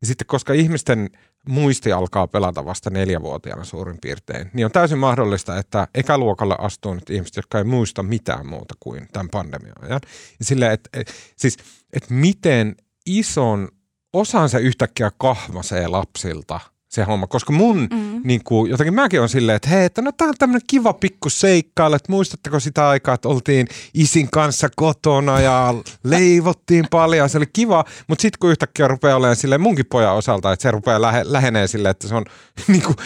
[0.00, 1.10] Ja sitten koska ihmisten
[1.48, 7.10] muisti alkaa pelata vasta neljävuotiaana suurin piirtein, niin on täysin mahdollista, että ekäluokalle astuu nyt
[7.10, 10.00] ihmiset, jotka ei muista mitään muuta kuin tämän pandemian ajan.
[10.38, 11.56] Ja silleen, että, et, siis,
[11.92, 13.68] että miten ison
[14.12, 16.60] osan se yhtäkkiä kahmasee lapsilta–
[16.96, 18.20] se homma, koska mun mm.
[18.24, 21.30] niin kuin, jotenkin mäkin on silleen, että hei, että no tää on tämmönen kiva pikku
[21.30, 27.46] seikkailu, että muistatteko sitä aikaa, että oltiin isin kanssa kotona ja leivottiin paljon, se oli
[27.52, 31.22] kiva, mutta sitten kun yhtäkkiä rupeaa olemaan silleen munkin pojan osalta, että se rupeaa lähe,
[31.24, 32.24] lähenee silleen, että se on
[32.68, 32.96] niin kuin,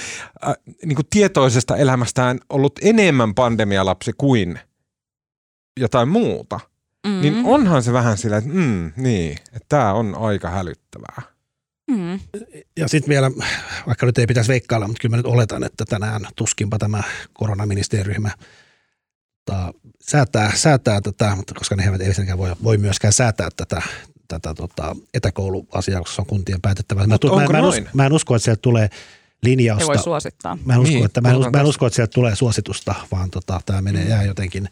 [0.49, 4.59] äh, niin kuin tietoisesta elämästään ollut enemmän pandemialapsi kuin
[5.81, 6.61] jotain muuta,
[7.07, 7.21] mm.
[7.21, 11.23] niin onhan se vähän silleen, että mm, niin, että tämä on aika hälyttävää.
[11.91, 12.21] Mm.
[12.77, 13.31] Ja sitten vielä,
[13.87, 18.31] vaikka nyt ei pitäisi veikkailla, mutta kyllä mä nyt oletan, että tänään tuskinpa tämä koronaministeriryhmä
[19.47, 23.83] tota, säätää, säätää tätä, mutta koska ne eivät ei voi, voi myöskään säätää tätä,
[24.29, 27.07] tätä tota, etäkouluasiaa, koska se on kuntien päätettävä.
[27.07, 28.89] Mä, mä, mä, en usko, mä en usko, että sieltä tulee
[29.43, 29.83] linjausta.
[29.85, 30.59] Ei voi suosittaa.
[30.65, 33.31] Mä en usko, niin, että, mä en, mä en usko, että sieltä tulee suositusta, vaan
[33.31, 34.11] tota, tämä menee mm.
[34.11, 34.69] jää jotenkin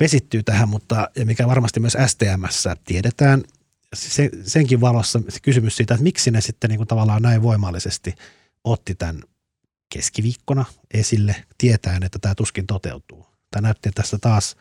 [0.00, 3.42] vesittyy tähän, mutta ja mikä varmasti myös STMssä tiedetään,
[3.94, 8.14] se, senkin valossa se kysymys siitä, että miksi ne sitten niin kuin tavallaan näin voimallisesti
[8.64, 9.22] otti tämän
[9.92, 13.26] keskiviikkona esille, tietäen, että tämä tuskin toteutuu.
[13.50, 14.56] Tämä näytti tässä taas,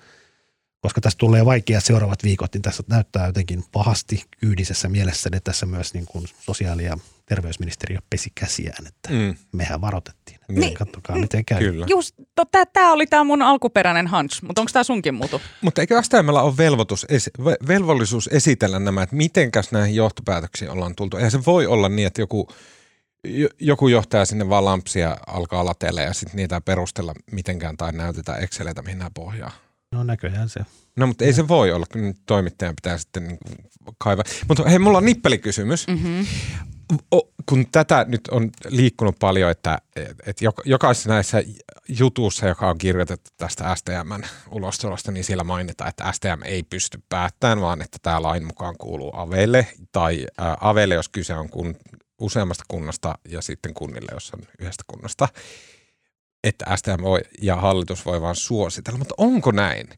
[0.81, 5.65] koska tässä tulee vaikea seuraavat viikot, niin tässä näyttää jotenkin pahasti kyydisessä mielessä, että tässä
[5.65, 9.35] myös niin kuin sosiaali- ja terveysministeriö pesi käsiään, että mm.
[9.51, 10.30] mehän varoitettiin.
[10.51, 10.73] Että niin.
[10.73, 11.59] Katsokaa, miten käy.
[11.59, 11.85] Kyllä.
[11.89, 15.41] Just, to, tämä oli tämä mun alkuperäinen hunch, mutta onko tämä sunkin muutu?
[15.61, 17.05] Mutta eikö STMllä ole velvoitus,
[17.67, 21.17] velvollisuus esitellä nämä, että mitenkäs näihin johtopäätöksiin ollaan tultu?
[21.17, 22.47] Eihän se voi olla niin, että joku,
[23.59, 28.81] joku johtaja sinne vaan lampsia alkaa latella ja sitten niitä perustella mitenkään tai näytetään Exceleitä,
[28.81, 29.51] mihin nämä pohjaa.
[29.91, 30.59] No näköjään se.
[30.95, 33.37] No mutta ei se voi olla, kun toimittajan pitää sitten niin
[33.85, 34.23] kuin kaivaa.
[34.47, 35.87] Mutta hei, mulla on nippelikysymys.
[35.87, 36.25] Mm-hmm.
[37.45, 39.77] Kun tätä nyt on liikkunut paljon, että
[40.25, 41.43] et, jokaisessa näissä
[41.87, 47.61] jutussa, joka on kirjoitettu tästä STMn ulostulosta, niin siellä mainitaan, että STM ei pysty päättämään,
[47.61, 51.75] vaan että tämä lain mukaan kuuluu aveille tai ä, aveille, jos kyse on kun,
[52.21, 55.27] useammasta kunnasta ja sitten kunnille, jos on yhdestä kunnasta,
[56.43, 58.97] että STM voi, ja hallitus voi vain suositella.
[58.97, 59.89] Mutta onko näin?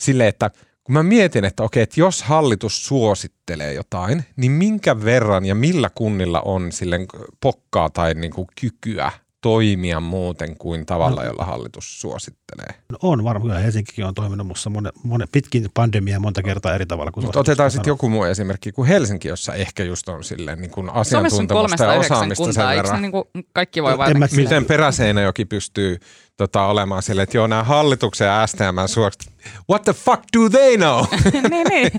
[0.00, 0.50] Sille, että
[0.84, 5.90] kun mä mietin, että okei, että jos hallitus suosittelee jotain, niin minkä verran ja millä
[5.94, 7.06] kunnilla on silleen
[7.40, 9.12] pokkaa tai niin kuin kykyä
[9.44, 11.26] toimia muuten kuin tavalla, no.
[11.26, 12.74] jolla hallitus suosittelee?
[12.92, 13.42] No on varmaan.
[13.42, 17.40] Kyllä Helsinkikin on toiminut musta monen, monen, pitkin pandemia monta kertaa eri tavalla kuin Mutta
[17.40, 21.84] otetaan sitten joku muu esimerkki kuin Helsinki, jossa ehkä just on silleen niin kuin asiantuntemusta
[21.84, 23.02] ja osaamista kuntaa, sen verran.
[23.02, 25.98] Niin kuin kaikki voi vain Miten Peräseinäjoki pystyy
[26.36, 29.32] tota, olemaan silleen, että joo, nämä hallituksen ja STM suokset,
[29.70, 31.04] what the fuck do they know?
[31.50, 31.90] niin, niin.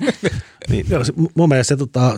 [0.69, 0.85] niin
[1.35, 2.17] mun mielestä se tota,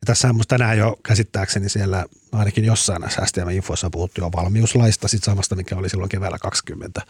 [0.00, 5.24] ja tässä on tänään jo käsittääkseni siellä ainakin jossain näissä STM-infoissa puhuttu jo valmiuslaista, sit
[5.24, 7.02] samasta mikä oli silloin keväällä 20.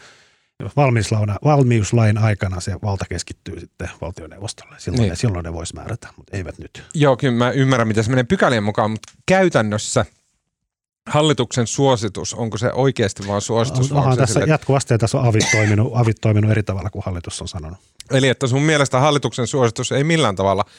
[0.76, 4.74] Valmiuslain, valmiuslain aikana se valta keskittyy sitten valtioneuvostolle.
[4.78, 5.10] Silloin, niin.
[5.10, 6.82] ne, silloin ne voisi määrätä, mutta eivät nyt.
[6.94, 10.04] Joo, kyllä mä ymmärrän, mitä se menee pykälien mukaan, mutta käytännössä
[11.06, 13.92] hallituksen suositus, onko se oikeasti vaan suositus?
[13.92, 17.48] Onhan tässä sille, jatkuvasti tässä on avit toiminut, avit toiminut eri tavalla kuin hallitus on
[17.48, 17.78] sanonut.
[18.10, 20.64] Eli että sun mielestä hallituksen suositus ei millään tavalla–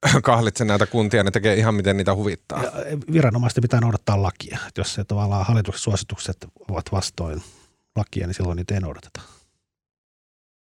[0.22, 2.62] kahlitse näitä kuntia, ne tekee ihan miten niitä huvittaa.
[2.64, 2.72] Ja
[3.12, 4.58] viranomaisten pitää noudattaa lakia.
[4.68, 7.42] Et jos se tavallaan hallituksen suositukset ovat vastoin
[7.96, 9.20] lakia, niin silloin niitä ei noudateta.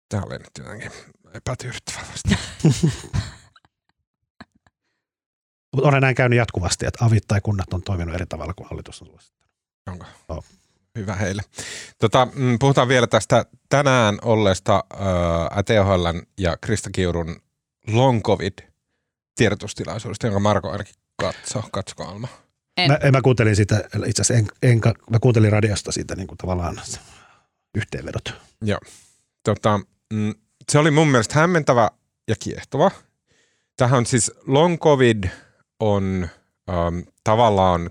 [0.08, 0.90] Tämä oli nyt jotenkin
[1.34, 1.98] epätyydyttävä.
[5.72, 9.02] Mutta olen näin käynyt jatkuvasti, että avit tai kunnat on toiminut eri tavalla kuin hallitus
[9.02, 9.52] on suosittanut.
[9.86, 10.06] Onko?
[10.28, 10.44] Oh.
[10.98, 11.42] Hyvä heille.
[11.98, 15.00] Tota, mm, puhutaan vielä tästä tänään olleesta äh,
[15.64, 17.36] THL ja Krista Kiurun
[17.88, 18.52] long covid–
[19.36, 21.62] tiedotustilaisuudesta, jonka Marko ainakin katsoi.
[21.72, 22.28] Katsoiko Alma?
[22.76, 22.90] En.
[22.90, 26.80] Mä, mä kuuntelin sitä, itse asiassa en, en, mä kuuntelin radiosta siitä niin kuin tavallaan
[27.74, 28.34] yhteenvedot.
[28.62, 28.80] Joo.
[29.44, 29.80] Tota,
[30.12, 30.34] mm,
[30.72, 31.90] se oli mun mielestä hämmentävä
[32.28, 32.90] ja kiehtova.
[33.76, 35.24] Tähän on siis long covid
[35.80, 36.28] on
[36.68, 37.90] um, tavallaan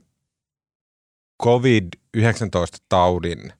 [1.44, 3.54] COVID-19-taudin.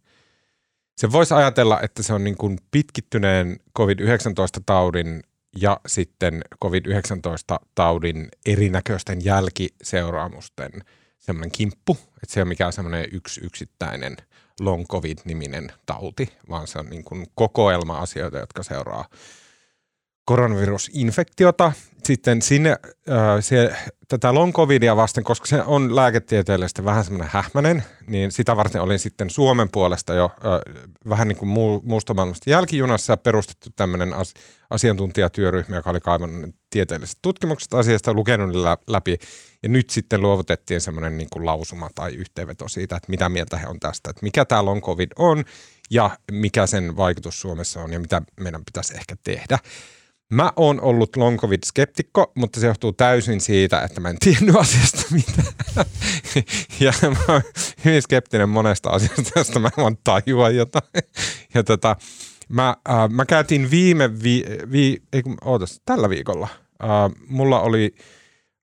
[0.98, 5.24] Se voisi ajatella, että se on niin kuin pitkittyneen COVID-19-taudin
[5.56, 10.72] ja sitten COVID-19-taudin erinäköisten jälkiseuraamusten
[11.20, 14.18] semmoinen kimppu, että se ei ole mikään semmoinen yksi yksittäinen
[14.60, 19.06] long covid-niminen tauti, vaan se on niin kuin kokoelma asioita, jotka seuraa
[20.32, 21.72] koronavirusinfektiota.
[22.04, 23.76] Sitten sinne äh, se,
[24.08, 29.00] tätä long covidia vasten, koska se on lääketieteellisesti vähän semmoinen hähmäinen, niin sitä varten olin
[29.00, 30.76] sitten Suomen puolesta jo äh,
[31.10, 34.34] vähän niin kuin muu, muusta maailmasta jälkijunassa perustettu tämmöinen as,
[34.70, 38.56] asiantuntijatyöryhmä, joka oli kaivannut tieteelliset tutkimukset asiasta, lukenut
[38.88, 39.18] läpi.
[39.64, 43.68] Ja nyt sitten luovutettiin semmoinen niin kuin lausuma tai yhteenveto siitä, että mitä mieltä he
[43.68, 45.44] on tästä, että mikä tämä long covid on
[45.90, 49.60] ja mikä sen vaikutus Suomessa on ja mitä meidän pitäisi ehkä tehdä.
[50.32, 55.04] Mä oon ollut long covid-skeptikko, mutta se johtuu täysin siitä, että mä en tiennyt asiasta
[55.12, 55.48] mitään.
[56.80, 57.42] ja mä oon
[57.86, 61.04] hyvin skeptinen monesta asiasta, josta mä vaan tajua jotain.
[61.54, 61.96] Ja tota,
[62.50, 66.48] mä, äh, mä käytin viime, vi, vi, ei kun, ootas, tällä viikolla.
[66.84, 66.90] Äh,
[67.28, 67.96] mulla oli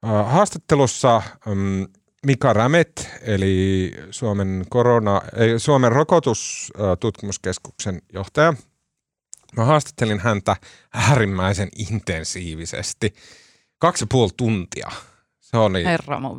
[0.05, 1.83] äh, haastattelussa ähm,
[2.27, 8.55] Mika Rämet, eli Suomen, korona, ei, Suomen rokotustutkimuskeskuksen johtaja–
[9.57, 10.57] Mä haastattelin häntä
[10.95, 13.15] äärimmäisen intensiivisesti.
[13.79, 14.91] Kaksi ja puoli tuntia.
[15.41, 15.85] Se oli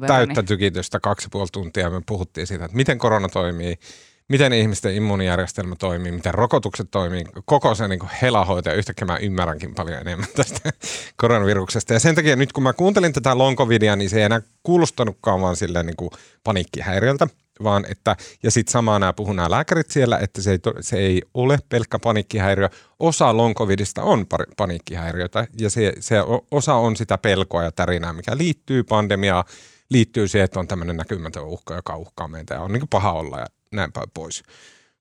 [0.07, 1.89] täyttä tykitystä kaksi ja puoli tuntia.
[1.89, 3.79] Me puhuttiin siitä, että miten korona toimii,
[4.27, 9.75] miten ihmisten immuunijärjestelmä toimii, miten rokotukset toimii, koko se niin helahoito ja yhtäkkiä mä ymmärränkin
[9.75, 10.69] paljon enemmän tästä
[11.21, 11.93] koronaviruksesta.
[11.93, 15.41] Ja sen takia nyt kun mä kuuntelin tätä long covidia, niin se ei enää kuulostanutkaan
[15.41, 16.09] vaan silleen niin kuin
[16.43, 17.27] paniikkihäiriöltä,
[17.63, 21.21] vaan että, ja sitten samaan nämä puhuu nämä lääkärit siellä, että se ei, se ei
[21.33, 22.69] ole pelkkä paniikkihäiriö.
[22.99, 24.25] Osa long covidista on
[24.57, 26.15] paniikkihäiriötä ja se, se
[26.51, 29.43] osa on sitä pelkoa ja tärinää, mikä liittyy pandemiaan,
[29.89, 33.39] liittyy siihen, että on tämmöinen näkymätön uhka, joka uhkaa meitä ja on niin paha olla
[33.39, 34.43] ja näin päin pois.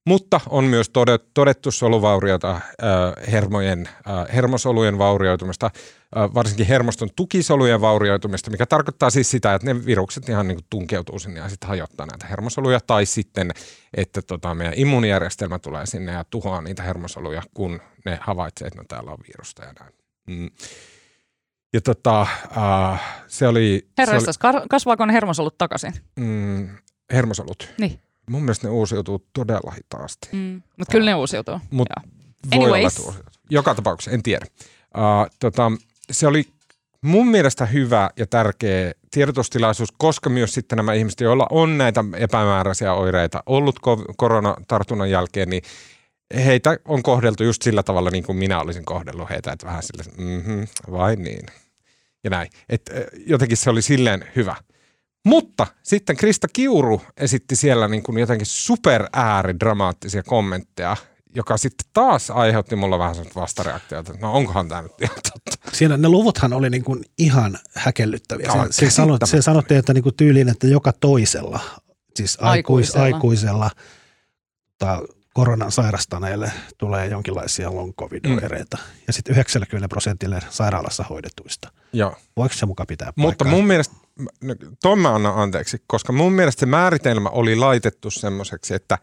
[0.08, 0.90] Mutta on myös
[1.34, 2.62] todettu soluvauriota, äh,
[3.32, 9.86] hermojen, äh, hermosolujen vaurioitumista, äh, varsinkin hermoston tukisolujen vaurioitumista, mikä tarkoittaa siis sitä, että ne
[9.86, 13.50] virukset ihan niin kuin tunkeutuu sinne ja sitten hajottaa näitä hermosoluja, tai sitten,
[13.94, 18.84] että tota, meidän immuunijärjestelmä tulee sinne ja tuhoaa niitä hermosoluja, kun ne havaitsee, että no,
[18.88, 19.92] täällä on virusta ja näin.
[20.26, 20.50] Mm.
[21.72, 22.26] Ja tota,
[22.92, 23.88] äh, se oli...
[23.98, 25.92] Herrastas, se oli, kasvaako ne hermosolut takaisin?
[26.16, 26.68] Mm,
[27.12, 27.68] hermosolut?
[27.78, 28.07] Niin.
[28.28, 30.28] Mun mielestä ne uusiutuu todella hitaasti.
[30.32, 30.62] Mm.
[30.78, 31.60] Mutta kyllä ne uusiutuu.
[31.70, 31.88] Mut
[32.54, 33.00] voi Anyways.
[33.00, 33.14] olla,
[33.50, 34.46] joka tapauksessa, en tiedä.
[34.96, 35.72] Uh, tota,
[36.10, 36.44] se oli
[37.02, 42.94] mun mielestä hyvä ja tärkeä tiedotustilaisuus, koska myös sitten nämä ihmiset, joilla on näitä epämääräisiä
[42.94, 43.76] oireita ollut
[44.16, 45.62] koronatartunnan jälkeen, niin
[46.34, 50.04] heitä on kohdeltu just sillä tavalla, niin kuin minä olisin kohdellut heitä, että vähän sille,
[50.18, 51.46] mm-hmm, vai niin.
[52.24, 52.50] Ja näin.
[52.68, 52.90] Et,
[53.26, 54.56] jotenkin se oli silleen hyvä.
[55.28, 60.96] Mutta sitten Krista Kiuru esitti siellä niin kuin jotenkin super ääridramaattisia kommentteja,
[61.34, 65.70] joka sitten taas aiheutti mulla vähän sellaista vastareaktiota, että no onkohan tämä nyt ihan totta.
[65.72, 68.52] Siinä ne luvuthan oli niin kuin ihan häkellyttäviä.
[68.52, 71.60] Se, se, sanot, se sanottiin, että niin kuin tyyliin, että joka toisella,
[72.16, 73.70] siis aikuis, aikuisella, aikuisella
[74.78, 75.02] ta,
[75.38, 78.38] koronan sairastaneille tulee jonkinlaisia long covid mm.
[79.06, 81.72] ja sitten 90 prosentille sairaalassa hoidetuista.
[81.92, 82.16] Joo.
[82.36, 83.24] Voiko se muka pitää paikkaa?
[83.24, 83.94] Mutta mun mielestä,
[84.82, 88.98] tuon mä annan anteeksi, koska mun mielestä se määritelmä oli laitettu semmoiseksi, että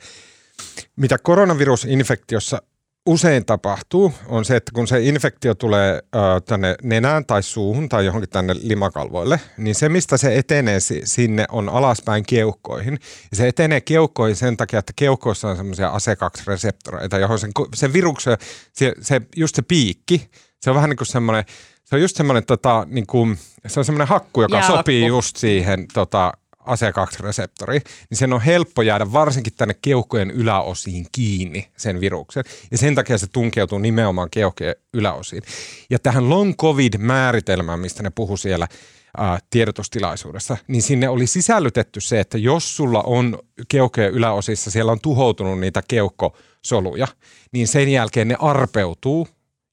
[0.96, 2.62] mitä koronavirusinfektiossa
[3.06, 6.02] usein tapahtuu, on se, että kun se infektio tulee
[6.46, 11.70] tänne nenään tai suuhun tai johonkin tänne limakalvoille, niin se, mistä se etenee sinne, on
[11.70, 13.00] alaspäin keuhkoihin.
[13.32, 18.38] Ja se etenee keuhkoihin sen takia, että keuhkoissa on semmoisia ACE2-reseptoreita, johon sen, sen viruksen,
[18.74, 20.30] se, se, just se piikki,
[20.62, 21.44] se on vähän niin kuin semmoinen,
[21.84, 23.38] se on just semmoinen, tota, niin kuin,
[23.68, 24.78] se on semmoinen hakku, joka Jäähakku.
[24.78, 26.34] sopii just siihen tota,
[26.68, 32.44] ACE2-reseptori, niin sen on helppo jäädä varsinkin tänne keuhkojen yläosiin kiinni sen viruksen.
[32.72, 35.44] Ja sen takia se tunkeutuu nimenomaan keuhkojen yläosiin.
[35.90, 38.68] Ja tähän long covid-määritelmään, mistä ne puhu siellä
[39.18, 45.02] ää, tiedotustilaisuudessa, niin sinne oli sisällytetty se, että jos sulla on keuhkojen yläosissa, siellä on
[45.02, 47.08] tuhoutunut niitä keuhkosoluja,
[47.52, 49.28] niin sen jälkeen ne arpeutuu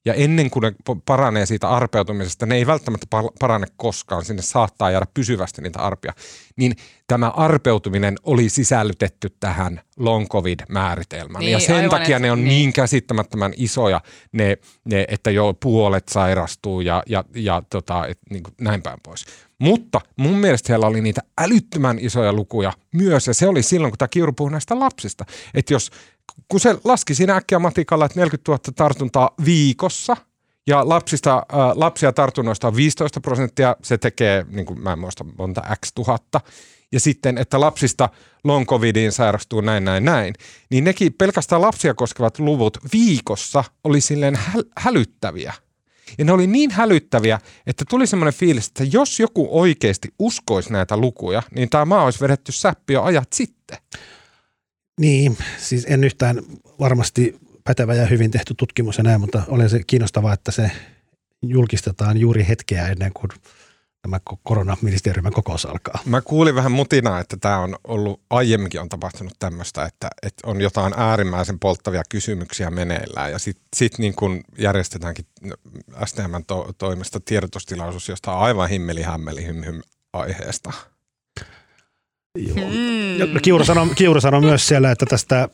[0.05, 0.71] ja ennen kuin ne
[1.05, 3.07] paranee siitä arpeutumisesta, ne ei välttämättä
[3.39, 6.13] parane koskaan, sinne saattaa jäädä pysyvästi niitä arpia.
[6.55, 6.73] Niin
[7.07, 11.39] tämä arpeutuminen oli sisällytetty tähän long covid-määritelmään.
[11.39, 12.47] Niin, ja sen aivan, takia ne on niin.
[12.47, 18.43] niin käsittämättömän isoja, ne, ne, että jo puolet sairastuu ja, ja, ja tota, et, niin
[18.43, 19.25] kuin näin päin pois.
[19.59, 23.97] Mutta mun mielestä siellä oli niitä älyttömän isoja lukuja myös, ja se oli silloin, kun
[23.97, 25.25] tämä Kiuru puhui näistä lapsista.
[25.53, 25.91] Että jos
[26.47, 30.17] kun se laski siinä äkkiä matikalla, että 40 000 tartuntaa viikossa
[30.67, 35.25] ja lapsista, äh, lapsia tartunnoista on 15 prosenttia, se tekee, niin kuin mä en muista
[35.37, 36.41] monta x tuhatta,
[36.91, 38.09] ja sitten, että lapsista
[38.43, 40.33] long covidiin sairastuu näin, näin, näin,
[40.69, 45.53] niin nekin pelkästään lapsia koskevat luvut viikossa oli silleen häl- hälyttäviä.
[46.17, 50.97] Ja ne oli niin hälyttäviä, että tuli semmoinen fiilis, että jos joku oikeasti uskoisi näitä
[50.97, 53.77] lukuja, niin tämä maa olisi vedetty säppi jo ajat sitten.
[54.99, 56.41] Niin, siis en yhtään
[56.79, 60.71] varmasti pätevä ja hyvin tehty tutkimus ja näin, mutta oli se kiinnostavaa, että se
[61.41, 63.29] julkistetaan juuri hetkeä ennen kuin
[64.01, 65.99] tämä koronaministeriön kokous alkaa.
[66.05, 70.61] Mä kuulin vähän mutinaa, että tämä on ollut, aiemminkin on tapahtunut tämmöistä, että, että on
[70.61, 75.25] jotain äärimmäisen polttavia kysymyksiä meneillään ja sitten sit niin kun järjestetäänkin
[76.05, 79.81] STM to, toimesta tiedotustilaisuus, josta on aivan himmeli hämmeli hym
[80.13, 80.73] aiheesta.
[82.37, 82.67] Joo.
[82.67, 83.39] Mm.
[83.41, 85.49] Kiuru, sanoi, Kiuru sanoi myös siellä, että tästä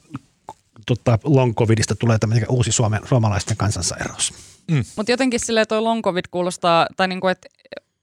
[0.85, 4.33] tota, long covidista tulee tämmöinen uusi Suomen, suomalaisten kansansairaus.
[4.71, 4.83] Mm.
[4.95, 7.49] Mutta jotenkin silleen toi long covid kuulostaa, tai niinku, että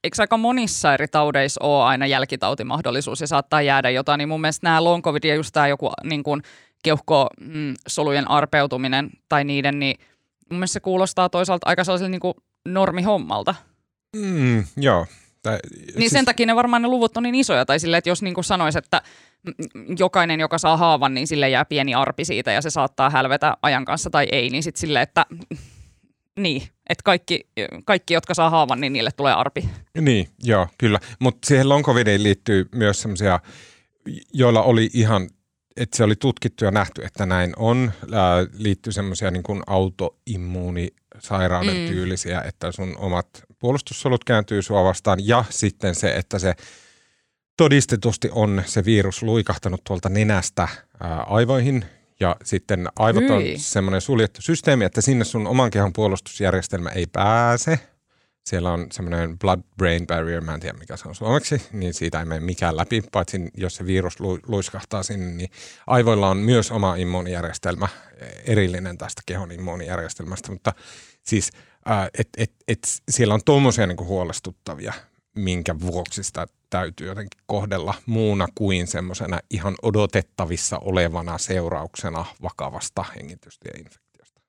[0.04, 4.66] eikö aika monissa eri taudeissa ole aina jälkitautimahdollisuus ja saattaa jäädä jotain, niin mun mielestä
[4.66, 6.42] nämä long covid ja just tämä joku niin kuin
[6.82, 10.00] keuhkosolujen mm, arpeutuminen tai niiden, niin
[10.50, 12.34] mun mielestä se kuulostaa toisaalta aika sellaiselle niin kuin
[12.64, 13.54] normihommalta.
[14.16, 15.06] Mm, joo,
[15.46, 16.12] tai, niin siis...
[16.12, 18.44] sen takia ne varmaan ne luvut on niin isoja, tai silleen, että jos niin kuin
[18.44, 19.02] sanoisi, että
[19.98, 23.84] jokainen, joka saa haavan, niin sille jää pieni arpi siitä ja se saattaa hälvetä ajan
[23.84, 25.26] kanssa tai ei, niin sitten silleen, että
[26.44, 27.48] niin, että kaikki,
[27.84, 29.68] kaikki, jotka saa haavan, niin niille tulee arpi.
[30.00, 30.98] Niin, joo, kyllä.
[31.18, 33.40] Mutta siihen long covidiin liittyy myös sellaisia,
[34.32, 35.28] joilla oli ihan
[35.76, 37.92] että se oli tutkittu ja nähty, että näin on.
[38.12, 41.86] Ää, liittyy semmoisia niin kuin autoimmuunisairauden mm.
[41.86, 46.54] tyylisiä, että sun omat puolustussolut kääntyy sua vastaan ja sitten se, että se
[47.56, 50.68] todistetusti on se virus luikahtanut tuolta nenästä
[51.00, 51.84] ää, aivoihin.
[52.20, 57.78] Ja sitten aivot on semmoinen suljettu systeemi, että sinne sun oman kehon puolustusjärjestelmä ei pääse–
[58.46, 62.24] siellä on semmoinen blood-brain barrier, mä en tiedä mikä se on suomeksi, niin siitä ei
[62.24, 65.50] mene mikään läpi, paitsi jos se virus lu- luiskahtaa sinne, niin
[65.86, 67.88] aivoilla on myös oma immuunijärjestelmä,
[68.44, 70.72] erillinen tästä kehon immuunijärjestelmästä, mutta
[71.22, 71.50] siis
[72.18, 74.92] et, et, et siellä on tuommoisia niinku huolestuttavia,
[75.36, 84.40] minkä vuoksi sitä täytyy jotenkin kohdella muuna kuin semmoisena ihan odotettavissa olevana seurauksena vakavasta hengitystieinfektiosta.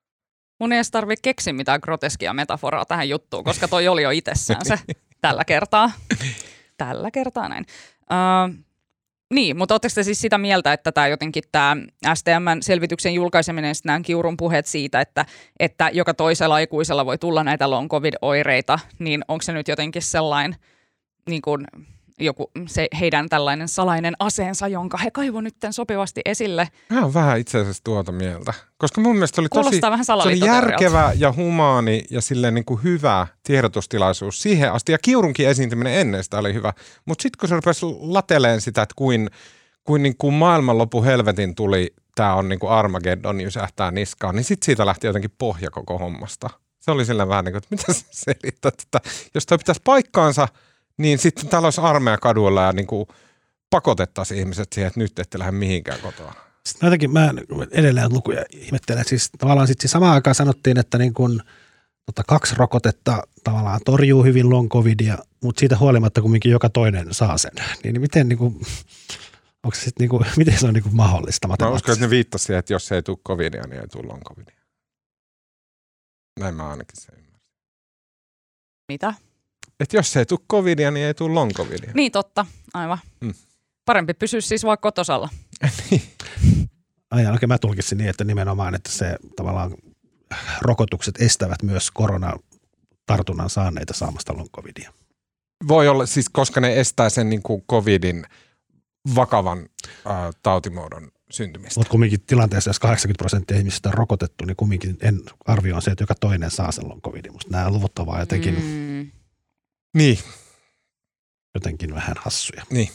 [0.60, 4.66] Mun ei edes tarvitse keksiä mitään groteskia metaforaa tähän juttuun, koska toi oli jo itsessään
[4.66, 4.80] se
[5.22, 5.92] tällä kertaa.
[6.78, 7.66] Tällä kertaa näin.
[8.02, 8.67] Uh,
[9.34, 11.76] Niin, mutta oletteko te siis sitä mieltä, että tämä jotenkin tämä
[12.14, 15.26] STMn selvityksen julkaiseminen, nämä Kiurun puheet siitä, että,
[15.60, 20.56] että joka toisella aikuisella voi tulla näitä long covid-oireita, niin onko se nyt jotenkin sellainen
[21.30, 21.68] niin kuin,
[22.20, 26.70] joku se heidän tällainen salainen aseensa, jonka he kaivoi nyt sopivasti esille.
[26.90, 28.54] Mä oon vähän itse asiassa tuota mieltä.
[28.78, 32.84] Koska mun mielestä oli tosi vähän se oli järkevä ja humaani ja silleen niin kuin
[32.84, 34.92] hyvä tiedotustilaisuus siihen asti.
[34.92, 36.74] Ja Kiurunkin esiintyminen ennen sitä oli hyvä.
[37.06, 39.30] Mutta sitten kun se rupesi lateleen sitä, että kuin,
[39.84, 44.66] kuin, niin kuin maailmanloppu helvetin tuli, tämä on niin kuin Armageddon jysähtää niskaan, niin sitten
[44.66, 46.50] siitä lähti jotenkin pohja koko hommasta.
[46.80, 49.00] Se oli sillä vähän niin kuin, että mitä sä selittät, että
[49.36, 50.48] jos toi pitäisi paikkaansa–
[50.98, 53.08] niin sitten täällä olisi armeija kaduilla ja niin kuin
[53.70, 56.34] pakotettaisiin ihmiset siihen, että nyt ette lähde mihinkään kotoa.
[56.66, 57.34] Sitten jotenkin mä
[57.72, 61.42] edelleen lukuja ihmettelen, että siis tavallaan sitten samaan aikaan sanottiin, että niin kuin,
[62.06, 67.38] tota, kaksi rokotetta tavallaan torjuu hyvin long covidia, mutta siitä huolimatta kumminkin joka toinen saa
[67.38, 67.52] sen.
[67.84, 68.54] Niin, miten, niin kuin,
[69.64, 72.10] onko se sit, niin kuin, miten se on niin kuin mahdollista Mä uskon, että ne
[72.10, 74.56] viittasivat siihen, että jos ei tule covidia, niin ei tule long covidia.
[76.40, 77.42] Näin mä ainakin sen ymmärsin.
[78.88, 79.14] Mitä?
[79.80, 81.92] Että jos ei tule covidia, niin ei tule long covidia.
[81.94, 82.98] Niin totta, aivan.
[83.22, 83.34] Mm.
[83.86, 85.30] Parempi pysyä siis vaikka kotosalla.
[85.92, 86.02] niin.
[87.12, 89.76] Ajan, oikein mä tulkitsin niin, että nimenomaan, että se tavallaan
[90.62, 94.94] rokotukset estävät myös koronatartunnan saaneita saamasta long covidia.
[95.68, 98.26] Voi olla, siis koska ne estää sen niin kuin covidin
[99.16, 101.80] vakavan äh, tautimuodon syntymistä.
[101.80, 105.92] Mutta kumminkin tilanteessa, jos 80 prosenttia ihmisistä on rokotettu, niin kumminkin en arvio on se,
[105.92, 107.34] että joka toinen saa sen long covidin.
[107.34, 109.12] Musta nämä luvut ovat jotenkin mm.
[109.98, 110.20] Niin.
[111.56, 112.64] Jotenkin vähän hassuja.
[112.70, 112.90] Niin,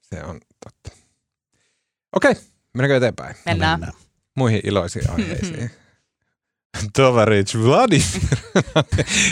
[0.00, 0.98] se on totta.
[2.16, 2.34] Okei,
[2.74, 3.36] mennäänkö eteenpäin?
[3.46, 3.80] Mennään.
[3.80, 3.98] mennään.
[4.36, 5.70] Muihin iloisiin aiheisiin.
[6.96, 8.04] Tovarich Vladimir.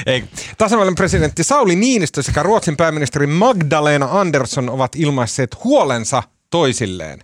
[0.06, 0.24] Ei.
[0.58, 7.20] Tasavallan presidentti Sauli Niinistö sekä Ruotsin pääministeri Magdalena Andersson ovat ilmaisseet huolensa toisilleen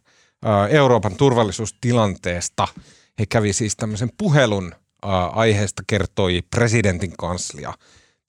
[0.70, 2.68] Euroopan turvallisuustilanteesta.
[3.18, 4.74] He kävi siis tämmöisen puhelun
[5.32, 7.74] aiheesta kertoi presidentin kanslia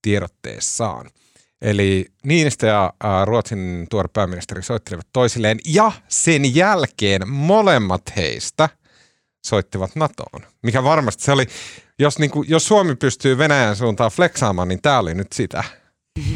[0.01, 1.09] tiedotteessaan.
[1.63, 2.93] Eli Niinistö ja
[3.25, 8.69] Ruotsin tuore pääministeri soittelivat toisilleen ja sen jälkeen molemmat heistä
[9.45, 10.41] soittivat NATOon.
[10.61, 11.47] Mikä varmasti se oli,
[11.99, 15.63] jos, niin kuin, jos Suomi pystyy Venäjän suuntaan fleksaamaan, niin tämä oli nyt sitä.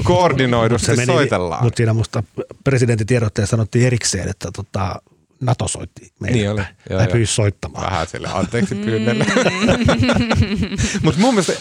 [0.03, 1.63] Koordinoidusti meni, soitellaan.
[1.63, 2.23] Mutta siinä musta
[2.63, 5.01] presidentin tiedotteessa sanottiin erikseen, että tota,
[5.41, 6.37] NATO soitti meille.
[6.37, 6.61] Niin oli.
[6.89, 7.85] Joo, tai pyysi soittamaan.
[7.85, 9.23] Vähän sille anteeksi pyynnelle.
[9.23, 9.31] Mm.
[11.03, 11.53] Mutta mun mielestä,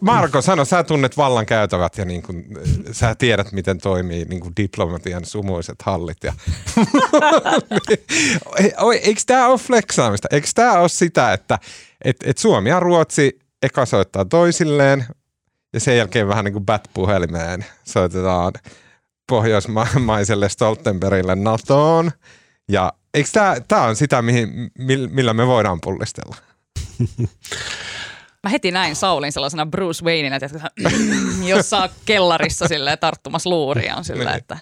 [0.00, 2.44] Marko sano, sä tunnet vallan käytävät ja niin kun,
[2.92, 6.18] sä tiedät, miten toimii niin diplomatian sumuiset hallit.
[6.24, 6.32] Ja
[9.02, 10.28] Eikö tämä ole fleksaamista?
[10.30, 11.58] Eikö tämä ole sitä, että
[12.04, 15.06] et, et Suomi ja Ruotsi eka soittaa toisilleen
[15.72, 18.52] ja sen jälkeen vähän niin kuin bat-puhelimeen soitetaan
[19.28, 22.10] pohjoismaiselle Stoltenbergille NATOon
[22.68, 24.70] ja Eikö tämä, tämä on sitä, mihin,
[25.10, 26.36] millä me voidaan pullistella?
[28.42, 30.70] Mä heti näin Saulin sellaisena Bruce Wayneina, että
[31.54, 34.36] jossa kellarissa silleen tarttumassa luuria on sillä, niin.
[34.36, 34.58] että...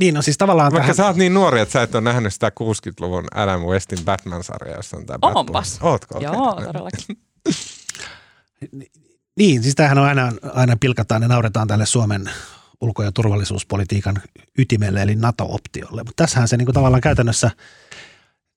[0.00, 0.96] Niin, no siis tavallaan Vaikka tähän...
[0.96, 4.96] sä oot niin nuori, että sä et ole nähnyt sitä 60-luvun Adam Westin Batman-sarjaa, jossa
[4.96, 5.78] on tämä Onpas.
[5.82, 6.18] Ootko?
[6.18, 6.32] Okay.
[6.32, 7.18] Joo, todellakin.
[9.38, 12.30] niin, siis tämähän on aina, aina pilkataan ja nauretaan tälle Suomen
[12.80, 14.16] ulko- ja turvallisuuspolitiikan
[14.58, 16.02] ytimelle, eli NATO-optiolle.
[16.02, 17.50] Mutta tässähän se niin kuin tavallaan käytännössä,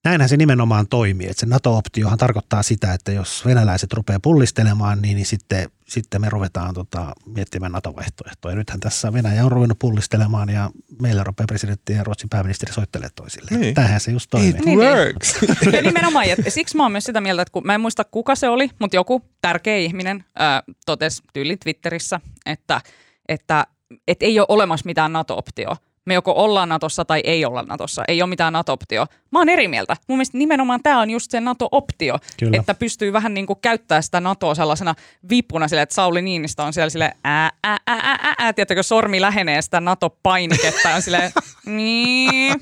[0.04, 1.26] näinhän se nimenomaan toimii.
[1.26, 6.30] Että se NATO-optiohan tarkoittaa sitä, että jos venäläiset rupeaa pullistelemaan, niin, niin sitten, sitten me
[6.30, 8.56] ruvetaan tota, miettimään NATO-vaihtoehtoja.
[8.56, 10.70] Nythän tässä Venäjä on ruvennut pullistelemaan ja
[11.02, 13.50] meillä rupeaa presidentti ja Ruotsin pääministeri soittelee toisille.
[13.58, 13.74] Niin.
[13.74, 14.50] Tähän se just toimii.
[14.50, 15.36] It niin, works.
[15.40, 15.74] Niin.
[15.74, 18.34] Ja nimenomaan, että siksi mä oon myös sitä mieltä, että kun, mä en muista kuka
[18.34, 22.80] se oli, mutta joku tärkeä ihminen ää, totesi tyyli Twitterissä, että,
[23.28, 23.66] että
[24.08, 25.76] et ei ole olemassa mitään NATO-optioa.
[26.04, 28.02] Me joko ollaan Natossa tai ei olla Natossa.
[28.08, 29.06] Ei ole mitään NATO-optio.
[29.30, 29.96] Mä oon eri mieltä.
[30.08, 32.56] Mun mielestä nimenomaan tämä on just se NATO-optio, Kyllä.
[32.60, 34.94] että pystyy vähän niin kuin käyttää sitä NATOa sellaisena
[35.30, 39.20] vipuna sille, että Sauli Niinistä on siellä sille ää, ää, ää, ää, ää, tiedätkö, sormi
[39.20, 41.32] lähenee sitä NATO-painiketta on sille
[41.66, 42.54] niin.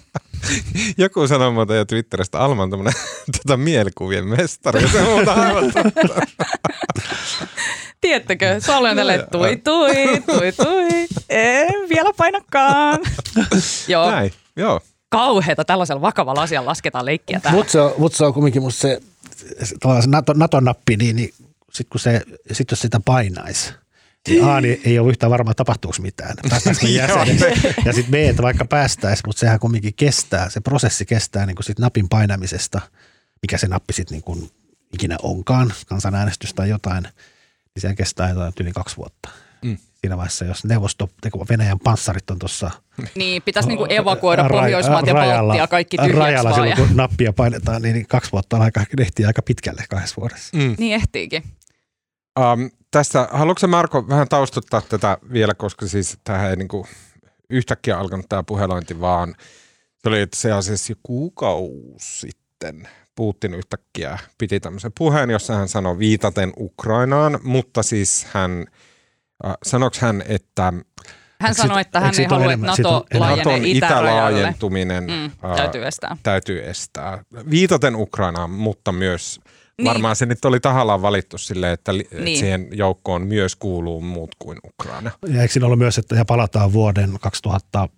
[0.98, 2.92] Joku sanoi muuta jo Twitteristä, Alma on tämmöinen
[3.36, 4.88] tota, mielikuvien mestari.
[4.88, 5.72] Se muuta aivan
[8.00, 9.94] Tiedättekö, Sauli on tälle tui tui,
[10.26, 10.88] tui tui,
[11.28, 12.98] en vielä painakaan.
[13.88, 14.10] joo.
[14.10, 14.80] Näin, joo.
[15.08, 17.56] Kauheeta tällaisella vakavalla asialla lasketaan leikkiä täällä.
[17.56, 19.00] Mutta se, on, mut se on kumminkin musta se,
[19.62, 21.34] se, se NATO, NATO-nappi, niin, niin
[21.72, 22.22] sit kun se,
[22.52, 23.72] sit jos sitä painaisi,
[24.28, 26.36] niin A, niin ei ole yhtään varmaa, tapahtuuko mitään.
[27.84, 31.78] ja sitten B, että vaikka päästäisiin, mutta sehän kumminkin kestää, se prosessi kestää niin sit
[31.78, 32.80] napin painamisesta,
[33.42, 34.50] mikä se nappi sitten niin
[34.92, 37.08] ikinä onkaan, kansanäänestys tai jotain–
[37.74, 39.28] niin sehän kestää jotain yli kaksi vuotta.
[39.62, 39.76] Mm.
[40.00, 41.10] siinä vaiheessa, jos neuvosto,
[41.48, 42.70] Venäjän panssarit on tuossa
[43.14, 46.54] Niin, pitäisi niinku evakuoida Pohjoismaat ja Baltia kaikki tyhjäksi rajalla vaan.
[46.54, 50.56] silloin, Ja, kun nappia painetaan, niin kaksi vuotta on aika, ehtii aika pitkälle kahdessa vuodessa.
[50.56, 50.74] Mm.
[50.78, 51.42] niin ehtiikin.
[52.40, 56.86] Um, tässä, haluatko Marko vähän taustuttaa tätä vielä, koska siis tähän ei niinku
[57.50, 59.34] yhtäkkiä alkanut tämä puhelointi, vaan
[59.98, 62.88] se oli itse asiassa jo kuukausi sitten.
[63.14, 68.66] Putin yhtäkkiä piti tämmöisen puheen, jossa hän sanoi viitaten Ukrainaan, mutta siis hän,
[69.46, 70.72] äh, sanoks hän, että
[71.40, 74.54] Hän sanoi, että hän ei halua, että NATO laajenee
[75.06, 76.16] Mm, äh, täytyy estää.
[76.22, 77.24] täytyy estää.
[77.50, 79.40] Viitaten Ukrainaan, mutta myös
[79.78, 79.86] Niin.
[79.86, 82.38] varmaan se nyt oli tahallaan valittu silleen, että, li- että Niin.
[82.38, 85.10] siihen joukkoon myös kuuluu muut kuin Ukraina.
[85.28, 87.88] Ja eikö siinä ollut myös, että ja palataan vuoden 2000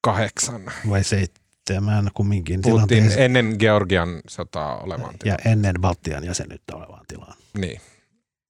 [0.00, 0.62] Kahdeksan.
[0.90, 5.40] vai seitsemän kumminkin Puhuttiin tilanteeseen ennen Georgian sotaa olevaan ja tilaan.
[5.58, 7.34] ennen Baltian jäsenyyttä olevaan tilaan.
[7.58, 7.80] Niin.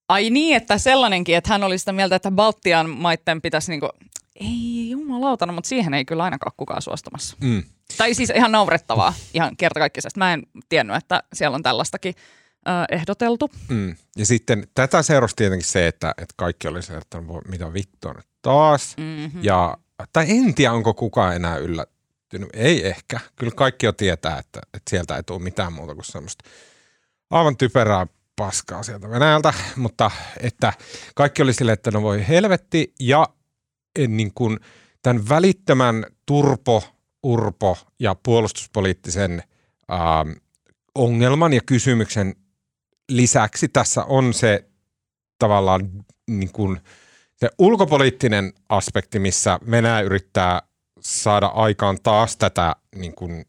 [0.09, 3.89] Ai niin, että sellainenkin, että hän oli sitä mieltä, että Baltian maitten pitäisi niinku,
[4.43, 7.37] ei jumalautana, mutta siihen ei kyllä ainakaan kukaan suostumassa.
[7.41, 7.63] Mm.
[7.97, 10.19] Tai siis ihan naurettavaa, ihan kertakaikkisesti.
[10.19, 12.15] Mä en tiennyt, että siellä on tällaistakin
[12.69, 13.51] ö, ehdoteltu.
[13.69, 13.97] Mm.
[14.17, 18.27] Ja sitten tätä seurasi tietenkin se, että, että kaikki oli se, että mitä vittua nyt
[18.43, 18.97] taas.
[18.97, 19.45] Mm-hmm.
[19.45, 19.77] Ja,
[20.13, 22.49] tai en tiedä, onko kukaan enää yllättynyt.
[22.53, 23.21] Ei ehkä.
[23.37, 26.45] Kyllä kaikki jo tietää, että, että sieltä ei tule mitään muuta kuin semmoista
[27.31, 29.55] aivan typerää paskaa sieltä Venäjältä.
[29.77, 30.73] Mutta että
[31.15, 32.95] kaikki oli silleen, että no voi helvetti.
[33.01, 33.27] Ja
[33.99, 34.61] niin kuin
[35.03, 36.83] tämän välittömän turpo,
[37.23, 39.43] urpo ja puolustuspoliittisen
[39.93, 40.31] ähm,
[40.95, 42.35] ongelman ja kysymyksen
[43.09, 44.65] lisäksi tässä on se
[45.39, 45.91] tavallaan
[46.31, 46.81] niin kuin
[47.37, 50.63] se ulkopoliittinen aspekti, missä Venäjä yrittää
[51.01, 53.45] saada aikaan taas tätä niin kuin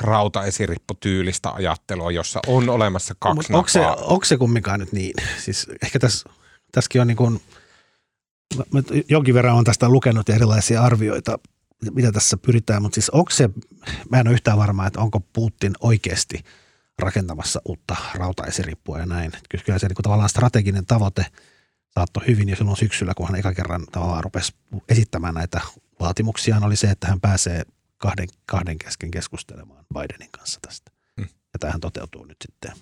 [0.00, 5.14] rautaesiripputyylistä ajattelua, jossa on olemassa kaksi Mut onko, se, onko se kumminkaan nyt niin?
[5.38, 6.30] Siis ehkä tässä,
[6.72, 7.40] tässäkin on niin kuin,
[8.56, 11.38] mä- jonkin verran on tästä lukenut erilaisia arvioita,
[11.94, 13.50] mitä tässä pyritään, mutta siis onko se,
[14.10, 16.44] mä en ole yhtään varma, että onko Putin oikeasti
[16.98, 19.32] rakentamassa uutta rautaesirippua ja näin.
[19.50, 21.26] Kyllä se niin kuin tavallaan strateginen tavoite
[21.94, 24.52] saattoi hyvin jo silloin syksyllä, kun hän eka kerran tavallaan rupesi
[24.88, 25.60] esittämään näitä
[26.00, 27.62] vaatimuksiaan, oli se, että hän pääsee
[27.96, 30.90] kahden, kahden kesken keskustelemaan Bidenin kanssa tästä.
[31.16, 31.28] Mm.
[31.52, 32.72] Ja tämähän toteutuu nyt sitten,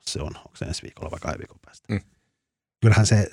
[0.00, 1.92] se on, onko se ensi viikolla vai kahden viikon päästä.
[1.94, 2.00] Mm.
[2.80, 3.30] Kyllähän se,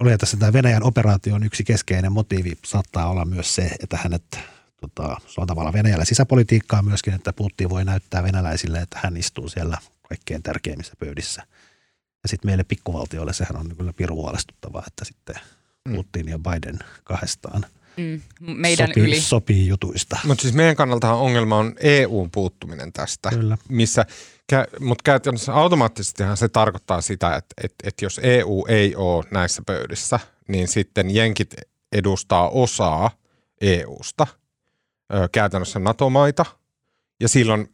[0.00, 4.38] oli tässä tämä Venäjän operaation yksi keskeinen motiivi saattaa olla myös se, että hänet,
[4.80, 9.48] tota, se on tavallaan Venäjällä sisäpolitiikkaa myöskin, että Putin voi näyttää venäläisille, että hän istuu
[9.48, 9.78] siellä
[10.08, 11.42] kaikkein tärkeimmissä pöydissä.
[12.22, 15.34] Ja sitten meille pikkuvaltioille sehän on kyllä pirun huolestuttavaa, että sitten
[15.88, 15.94] Mm.
[15.94, 19.20] Putin ja Biden kahdestaan Mm, meidän sopii, yli.
[19.20, 20.18] sopii jutuista.
[20.24, 23.58] Mutta siis meidän kannaltahan ongelma on EUn puuttuminen tästä, Kyllä.
[23.68, 24.06] missä,
[24.80, 30.20] mutta käytännössä automaattisestihan se tarkoittaa sitä, että, että, että jos EU ei ole näissä pöydissä,
[30.48, 31.54] niin sitten jenkit
[31.92, 33.10] edustaa osaa
[33.60, 34.26] EUsta,
[35.14, 36.44] ö, käytännössä NATO-maita,
[37.20, 37.68] ja silloin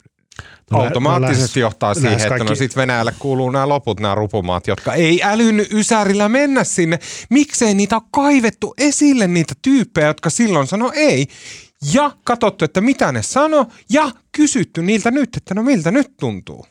[0.71, 4.01] No lä- automaattisesti no lähes- johtaa siihen, lähes että no sitten Venäjälle kuuluu nämä loput,
[4.01, 6.99] nämä rupumaat, jotka ei älynyt Ysärillä mennä sinne.
[7.31, 11.27] Miksei niitä ole kaivettu esille niitä tyyppejä, jotka silloin sanoi ei.
[11.95, 16.67] Ja katsottu, että mitä ne sano ja kysytty niiltä nyt, että no miltä nyt tuntuu.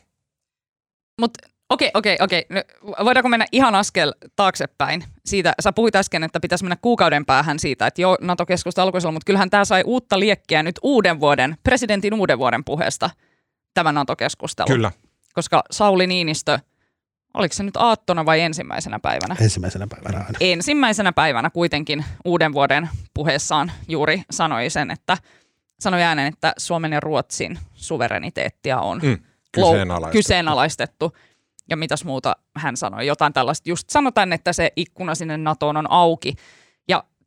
[1.20, 2.46] Mutta okei, okei, okei.
[2.48, 2.62] No,
[3.04, 5.04] Voidaanko mennä ihan askel taaksepäin?
[5.26, 9.26] Siitä, sä puhuit äsken, että pitäisi mennä kuukauden päähän siitä, että joo, NATO-keskusta alkoi mutta
[9.26, 13.10] kyllähän tämä sai uutta liekkiä nyt uuden vuoden, presidentin uuden vuoden puheesta,
[13.74, 14.66] tämä NATO-keskustelu.
[14.66, 14.92] Kyllä.
[15.34, 16.58] Koska Sauli Niinistö,
[17.34, 19.36] oliko se nyt aattona vai ensimmäisenä päivänä?
[19.40, 20.38] Ensimmäisenä päivänä aina.
[20.40, 25.16] ensimmäisenä päivänä kuitenkin uuden vuoden puheessaan juuri sanoi sen, että
[25.80, 29.18] sanoi ääneen, että Suomen ja Ruotsin suvereniteettia on Mm,
[29.52, 30.18] kyseenalaistettu.
[30.18, 31.16] kyseenalaistettu.
[31.70, 33.68] Ja mitäs muuta hän sanoi, jotain tällaista.
[33.68, 36.34] Just sanotaan, että se ikkuna sinne NATOon on auki.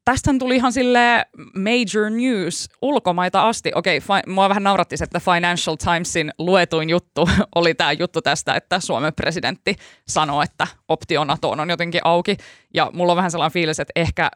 [0.07, 3.71] Tästähän tuli ihan sille major news ulkomaita asti.
[3.75, 8.55] Okei, fi- mua vähän nauratti se, että Financial Timesin luetuin juttu oli tämä juttu tästä,
[8.55, 9.75] että Suomen presidentti
[10.07, 12.37] sanoi, että optio NATOon on jotenkin auki.
[12.73, 14.29] Ja mulla on vähän sellainen fiilis, että ehkä,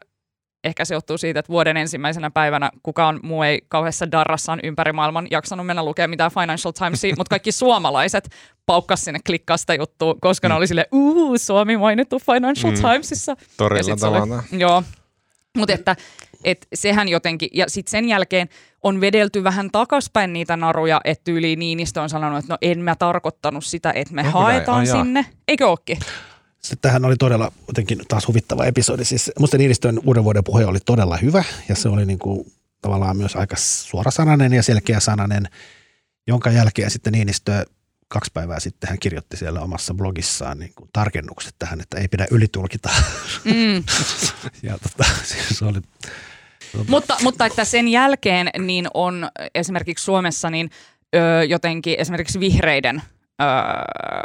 [0.64, 5.28] ehkä se johtuu siitä, että vuoden ensimmäisenä päivänä kukaan muu ei kauheassa darrassaan ympäri maailman
[5.30, 8.28] jaksanut mennä lukemaan mitään Financial Timesia, mutta kaikki suomalaiset
[8.66, 12.82] paukkas sinne klikkaa sitä juttua, koska ne oli sille, uu, Suomi mainittu Financial Mm.
[12.82, 13.36] Timesissa.
[13.56, 14.42] Torilla tavataan.
[14.52, 14.82] Joo,
[15.56, 15.96] mutta että
[16.44, 18.48] et sehän jotenkin, ja sitten sen jälkeen
[18.82, 22.96] on vedelty vähän takaspäin niitä naruja, että yli Niinistö on sanonut, että no en mä
[22.96, 24.44] tarkoittanut sitä, että me Onko näin?
[24.44, 25.04] haetaan jaa.
[25.04, 25.26] sinne.
[25.48, 25.98] Eikö ookin?
[26.82, 29.04] Tähän oli todella jotenkin taas huvittava episodi.
[29.04, 33.16] Siis musta Niinistön uuden vuoden puhe oli todella hyvä ja se oli niin kuin tavallaan
[33.16, 35.48] myös aika suorasanainen ja selkeä sananen,
[36.26, 37.66] jonka jälkeen sitten Niinistö
[38.12, 42.26] kaksi päivää sitten hän kirjoitti siellä omassa blogissaan niin kuin tarkennukset tähän, että ei pidä
[42.30, 42.88] ylitulkita.
[43.44, 43.84] Mm.
[44.68, 45.04] ja tota,
[45.54, 45.80] se oli
[46.88, 50.70] mutta, mutta että sen jälkeen niin on esimerkiksi Suomessa niin
[51.14, 53.02] ö, jotenkin esimerkiksi vihreiden
[53.40, 53.44] ö,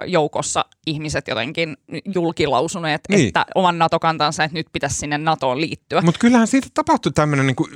[0.06, 1.78] joukossa ihmiset jotenkin
[2.16, 3.28] julkilausuneet, Niin.
[3.28, 6.02] että oman NATO-kantansa, että nyt pitäisi sinne NATOon liittyä.
[6.02, 7.70] Mutta kyllähän siitä tapahtui tämmöinen niinku,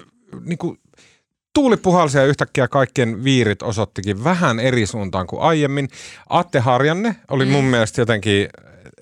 [0.45, 0.77] niinku,
[1.53, 5.89] tuuli puhalsi ja yhtäkkiä kaikkien viirit osoittikin vähän eri suuntaan kuin aiemmin.
[6.29, 8.49] Atte Harjanne oli mun mielestä jotenkin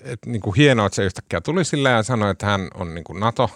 [0.02, 3.50] et, niinku hienoa, että se yhtäkkiä tuli sillä ja sanoi, että hän on niinku NATO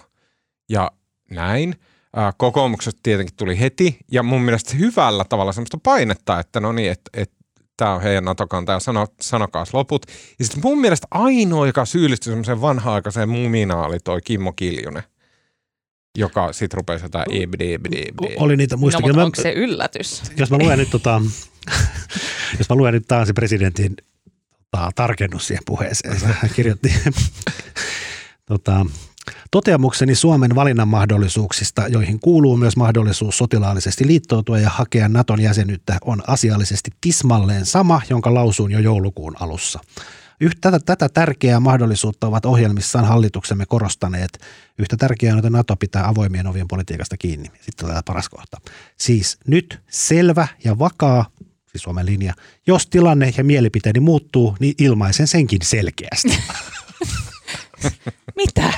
[0.69, 0.91] ja
[1.31, 1.75] näin.
[2.15, 6.91] Ää, Kokoomuksesta tietenkin tuli heti ja mun mielestä hyvällä tavalla semmoista painetta, että no niin,
[6.91, 7.31] että et,
[7.77, 10.05] tämä on heidän NATO-kanta ja sano, sanokaas loput.
[10.39, 15.03] Ja sitten mun mielestä ainoa, joka syyllistyi semmoiseen vanha-aikaiseen muminaan, oli toi Kimmo Kiljunen
[16.15, 18.33] joka sitten rupesi jotain ebd, ebd, ebd.
[18.37, 19.07] oli niitä No, muistakin.
[19.09, 20.21] mutta Mä- onko se yllätys?
[20.37, 21.21] jos mä luen nyt, tota,
[22.59, 23.95] jos mä luen nyt taas se presidentin
[24.71, 26.17] tota, tarkennus siihen puheeseen.
[26.23, 26.93] Hän kirjoitti
[28.45, 28.85] tota,
[29.51, 36.23] toteamukseni Suomen valinnan mahdollisuuksista, joihin kuuluu myös mahdollisuus sotilaallisesti liittoutua ja hakea Naton jäsenyyttä, on
[36.27, 39.79] asiallisesti tismalleen sama, jonka lausuin jo joulukuun alussa.
[40.41, 44.39] Yhtä tätä, tätä tärkeää mahdollisuutta ovat ohjelmissaan hallituksemme korostaneet.
[44.77, 47.51] Yhtä tärkeää on, että NATO pitää avoimien ovien politiikasta kiinni.
[47.61, 48.57] Sitten tämä paras kohta.
[48.97, 51.25] Siis nyt selvä ja vakaa,
[51.65, 52.33] siis Suomen linja,
[52.67, 56.37] jos tilanne ja mielipiteeni muuttuu, niin ilmaisen senkin selkeästi.
[58.35, 58.73] Mitä?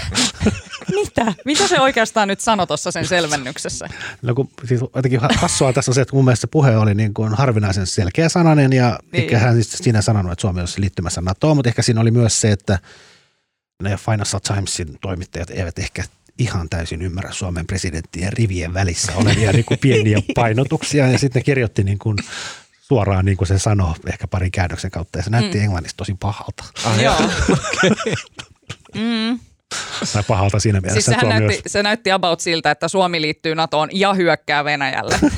[0.95, 1.33] Mitä?
[1.45, 3.87] Mitä se oikeastaan nyt sanoi tuossa sen selvennyksessä?
[4.21, 7.13] No kun, siis jotenkin hassua tässä on se, että mun mielestä se puhe oli niin
[7.13, 9.23] kuin harvinaisen selkeä sananen ja Niin.
[9.23, 12.41] ehkä hän siis siinä sanonut, että Suomi olisi liittymässä NATOon, mutta ehkä siinä oli myös
[12.41, 12.79] se, että
[13.83, 16.03] ne Financial Timesin toimittajat eivät ehkä
[16.39, 21.43] ihan täysin ymmärrä Suomen presidenttien rivien välissä olevia niin kuin pieniä painotuksia ja sitten ne
[21.43, 22.17] kirjoitti niin kuin
[22.81, 25.63] suoraan niin kuin se sanoi ehkä parin käännöksen kautta ja se näytti mm.
[25.63, 26.63] englannista tosi pahalta.
[26.85, 27.15] Ah, Joo.
[28.95, 29.39] Mm.
[30.13, 33.89] Tai pahalta siinä mielessä, Siis sehän näytti, se näytti about siltä, että Suomi liittyy NATOon
[33.91, 35.19] ja hyökkää Venäjälle.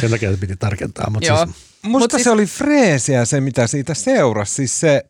[0.00, 1.10] sen takia se piti tarkentaa.
[1.10, 1.44] Mutta Joo.
[1.46, 2.12] siis, Musta Mut siis...
[2.12, 4.54] siis- se oli freesiä se, mitä siitä seurasi.
[4.54, 5.04] Siis se,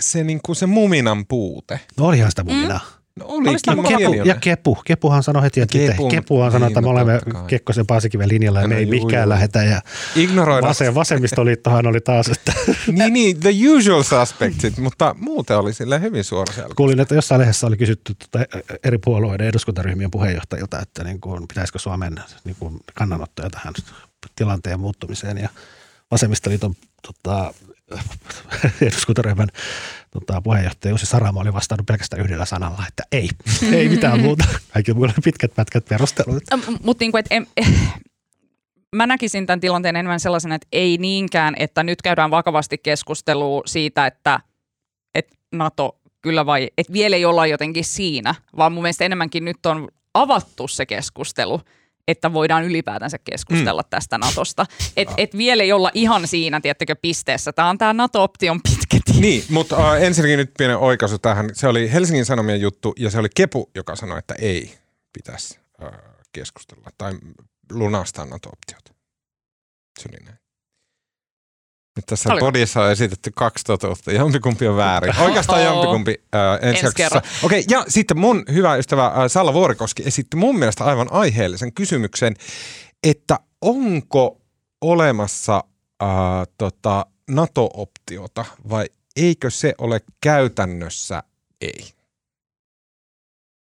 [0.00, 1.80] se, niinku se muminan puute.
[1.98, 2.80] no olihan sitä muminaa.
[3.20, 3.98] No oli Kimmo mukava.
[3.98, 4.74] Kepu, ja Kepu.
[4.84, 7.44] Kepuhan sanoi heti, että Kepu, Kepu, Kepuhan sanoi, että niin, me no olemme totta kai.
[7.46, 9.28] Kekkosen Paasikiven linjalla ja me No ei juu, mikään juu.
[9.28, 9.62] lähetä.
[9.64, 9.80] Ja
[10.16, 12.52] Ignoroi vasen, vasemmistoliittohan oli taas, että
[12.92, 16.74] niin, niin, the usual suspectsit, mutta muuten oli sille hyvin suoraselkä.
[16.76, 18.46] kuulin, että jossain lehdessä oli kysytty tuota
[18.84, 22.14] eri puolueiden eduskuntaryhmien puheenjohtajilta, että niin kuin, pitäisikö Suomen
[22.44, 23.74] niin kuin kannanottoja tähän
[24.36, 25.48] tilanteen muuttumiseen ja
[26.10, 26.74] vasemmistoliiton
[27.06, 27.54] tota,
[28.82, 29.48] eduskuntaryhmän
[30.10, 33.28] tota, puheenjohtaja Jussi Saramo oli vastannut pelkästään yhdellä sanalla, että ei,
[33.78, 34.44] ei mitään muuta.
[34.72, 36.42] Kaikki mulle pitkät pätkät perustelut.
[36.82, 37.68] Mutta niinku, et em, eh,
[38.96, 44.06] mä näkisin tämän tilanteen enemmän sellaisena, että ei niinkään, että nyt käydään vakavasti keskustelua siitä,
[44.06, 44.40] että,
[45.14, 49.66] että NATO kyllä vai, että vielä ei olla jotenkin siinä, vaan mun mielestä enemmänkin nyt
[49.66, 51.60] on avattu se keskustelu,
[52.10, 53.90] että voidaan ylipäätänsä keskustella mm.
[53.90, 54.66] tästä Natosta.
[54.96, 57.52] Että et vielä ei olla ihan siinä, tiettäkö, pisteessä.
[57.52, 59.20] Tämä on tämä NATO-option pitkä tie.
[59.20, 61.50] Niin, mutta äh, ensinnäkin nyt pienen oikaisu tähän.
[61.52, 64.78] Se oli Helsingin Sanomien juttu ja se oli Kepu, joka sanoi, että ei
[65.12, 65.90] pitäisi äh,
[66.32, 67.12] keskustella tai
[67.72, 68.96] lunastaa NATO-optiot.
[69.98, 70.38] Se oli näin.
[72.00, 72.46] Nyt tässä Oliko?
[72.46, 74.12] podissa on esitetty kaksi totuutta.
[74.12, 75.18] Jompikumpi on väärin.
[75.18, 75.74] Oikeastaan Oh-oh.
[75.74, 77.18] jompikumpi äh, ensi Ensi.
[77.42, 82.34] Okei, ja sitten mun hyvä ystävä äh, Salla Vuorikoski esitti mun mielestä aivan aiheellisen kysymyksen,
[83.04, 84.40] että onko
[84.80, 85.64] olemassa
[86.02, 86.08] äh,
[86.58, 88.86] tota, NATO-optiota vai
[89.16, 91.22] eikö se ole käytännössä
[91.60, 91.84] ei?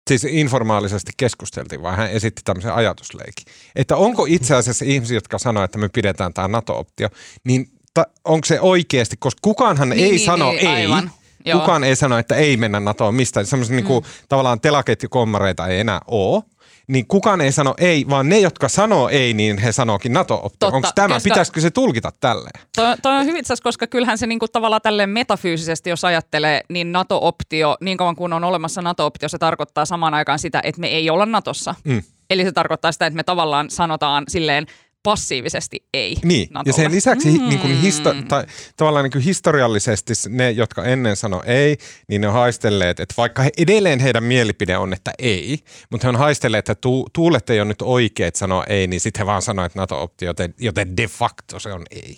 [0.08, 3.44] Siis informaalisesti keskusteltiin, vaan hän esitti tämmöisen ajatusleikin.
[3.76, 7.08] Että onko itse asiassa ihmisiä, jotka sanoo, että me pidetään tämä NATO-optio,
[7.44, 11.10] niin ta, onko se oikeasti, koska kukaanhan Niin, ei niin, sano niin, ei, aivan.
[11.44, 11.60] Joo.
[11.60, 13.46] kukaan ei sano, että ei mennä NATOon mistään.
[13.46, 13.76] Semmoisia mm.
[13.76, 16.42] niinku, tavallaan telaketjukommareita ei enää ole.
[16.88, 20.12] Niin kukaan ei sano ei, vaan ne, jotka sanoo ei, niin he sanookin.
[20.26, 22.62] Totta, Onko tämä, koska- pitäisikö se tulkita tälleen?
[22.76, 27.76] Toi, toi on hyvin koska kyllähän se niinku tavallaan tälleen metafyysisesti, jos ajattelee, niin NATO-optio,
[27.80, 31.26] niin kauan kuin on olemassa NATO-optio, se tarkoittaa samaan aikaan sitä, että me ei olla
[31.26, 31.74] NATOssa.
[31.84, 32.02] Mm.
[32.30, 34.66] Eli se tarkoittaa sitä, että me tavallaan sanotaan silleen
[35.06, 36.68] passiivisesti ei Niin, NATOlle.
[36.68, 37.48] ja sen lisäksi mm.
[37.48, 38.46] niin kuin histo- tai,
[38.76, 41.76] tavallaan niin kuin historiallisesti ne, jotka ennen sano ei,
[42.08, 45.58] niin ne on haistelleet, että vaikka he, edelleen heidän mielipide on, että ei,
[45.90, 49.20] mutta he on haistelleet, että tu, tuulet ei ole nyt oikeet sanoa ei, niin sitten
[49.20, 52.16] he vaan sanoo, että NATO-optio, joten, joten de facto se on ei.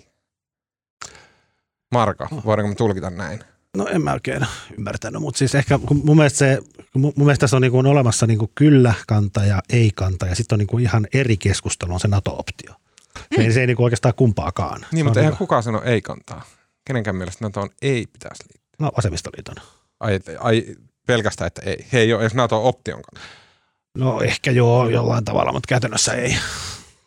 [1.93, 3.41] Marko, voidaanko me tulkita näin?
[3.79, 4.47] No en mä oikein
[4.79, 6.59] ymmärtänyt, mutta siis ehkä kun mun mielestä, se,
[6.93, 10.35] kun mun mielestä tässä on, niin kuin, on olemassa niin kuin kyllä-kanta ja ei-kanta ja
[10.35, 12.74] sitten on niin kuin ihan eri keskustelu on se NATO-optio.
[13.37, 14.81] Se ei, se ei niin oikeastaan kumpaakaan.
[14.81, 15.39] Niin, Se mutta on eihän hyvä.
[15.39, 16.45] kukaan sano ei kantaa.
[16.85, 18.76] Kenenkään mielestä NATOon ei pitäisi liittyä.
[18.79, 19.55] No vasemmistoliiton.
[20.01, 20.64] Ai, ai
[21.07, 21.87] pelkästään, että ei.
[21.93, 23.31] He ei ole edes NATO option kannalla.
[23.99, 26.37] No ehkä joo jollain tavalla, mutta käytännössä ei.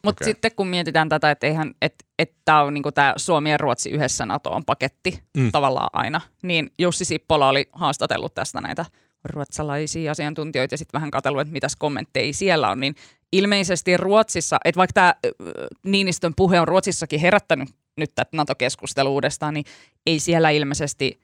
[0.03, 0.33] Mutta Okei.
[0.33, 3.89] sitten kun mietitään tätä, että eihän, että et tämä on niinku tämä Suomi ja Ruotsi
[3.89, 5.43] yhdessä NATOon paketti Mm.
[5.43, 5.51] mm.
[5.51, 8.85] tavallaan aina, niin Jussi Sippola oli haastatellut tästä näitä
[9.23, 12.95] ruotsalaisia asiantuntijoita ja sitten vähän katsellut, että mitäs kommentteja siellä on, niin
[13.31, 15.15] ilmeisesti Ruotsissa, että vaikka tämä
[15.85, 19.65] Niinistön puhe on Ruotsissakin herättänyt nyt tätä NATO-keskustelua uudestaan, niin
[20.05, 21.19] ei siellä ilmeisesti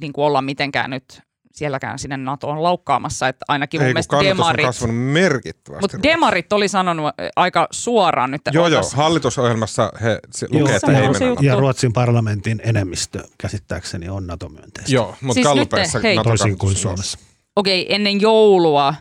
[0.00, 1.20] niin kuin olla mitenkään nyt
[1.56, 5.82] sielläkään sinne NATOon laukkaamassa, että ainakin mun Ei, mielestä on demarit, kasvanut merkittävästi.
[5.82, 8.82] mutta demarit oli sanonut aika suoraan nyt, Joo, joo.
[8.94, 11.28] Hallitusohjelmassa he se Joo, lukee, että ei on mennä.
[11.28, 11.42] NATO.
[11.42, 14.92] Ja Ruotsin parlamentin enemmistö käsittääkseni on NATO-myönteistä.
[14.94, 16.18] Joo, mutta Siis Gallupeissa hei.
[16.22, 17.18] Toisin kuin on Suomessa.
[17.56, 18.94] Okei, ennen joulua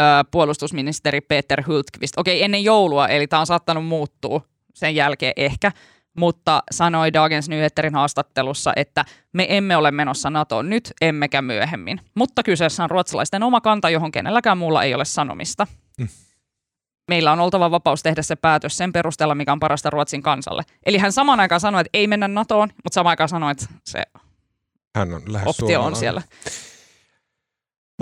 [0.00, 4.40] ö, puolustusministeri Peter Hultqvist, okei ennen joulua, eli tämä on saattanut muuttua
[4.74, 5.72] sen jälkeen ehkä,
[6.18, 12.00] mutta sanoi Dagens Nyheterin haastattelussa, että me emme ole menossa NATOon nyt, emmekä myöhemmin.
[12.14, 15.66] Mutta kyseessä on ruotsalaisten oma kanta, johon kenelläkään muulla ei ole sanomista.
[16.00, 16.08] Mm.
[17.08, 20.62] Meillä on oltava vapaus tehdä se päätös sen perusteella, mikä on parasta Ruotsin kansalle.
[20.86, 24.02] Eli hän samaan aikaan sanoi, että ei mennä NATOon, mutta samaan aikaan sanoi, että se
[24.96, 26.22] Hän on lähes optio on siellä.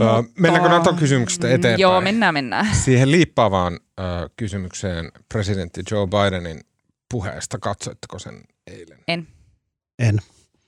[0.00, 0.06] Öö,
[0.38, 1.80] mennäänkö Mutta- NATO-kysymyksestä eteenpäin?
[1.80, 2.74] Joo, mennään, mennään.
[2.74, 3.80] Siihen liippaavaan
[4.36, 6.61] kysymykseen presidentti Joe Bidenin
[7.11, 8.98] puheesta, katsoitteko sen eilen?
[9.98, 10.20] En.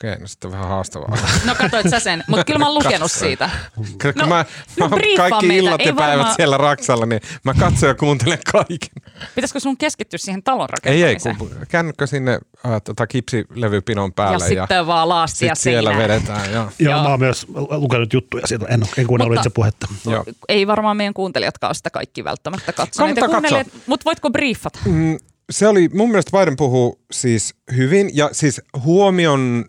[0.04, 1.16] Okei, no sitten vähän haastavaa.
[1.46, 3.28] No katsoit sä sen, mutta kyllä mä oon lukenut Katsoin.
[3.28, 3.50] siitä.
[3.98, 4.44] Kyllä No, mä,
[4.80, 5.60] mä no kaikki meitä.
[5.66, 9.12] illat Ei ja päivät varmaan- siellä Raksalla, niin mä katson ja kuuntelen kaiken.
[9.34, 11.36] Pitäisikö sun keskittyä siihen talon Ei, ei, rakentamiseen?
[11.58, 16.10] kun käännytkö sinne äh, tota kipsilevypinon ja päälle ja, sitten vaan laastia sit siellä seinään.
[16.10, 16.52] vedetään.
[16.52, 16.68] Joo.
[16.78, 17.02] Joo, Joo.
[17.02, 18.66] mä oon myös lukenut juttuja siitä.
[18.68, 19.86] En, en kuunnellut Mutta- itse puhetta.
[20.10, 20.24] Joo.
[20.48, 23.18] Ei varmaan meidän kuuntelijatkaan sitä kaikki välttämättä katsoneet.
[23.18, 24.78] Kannattaa ja kuunnelleet- Mutta voitko briefata?
[24.84, 25.18] Mm,
[25.52, 29.64] se oli, mun mielestä Biden puhuu siis hyvin ja siis huomion,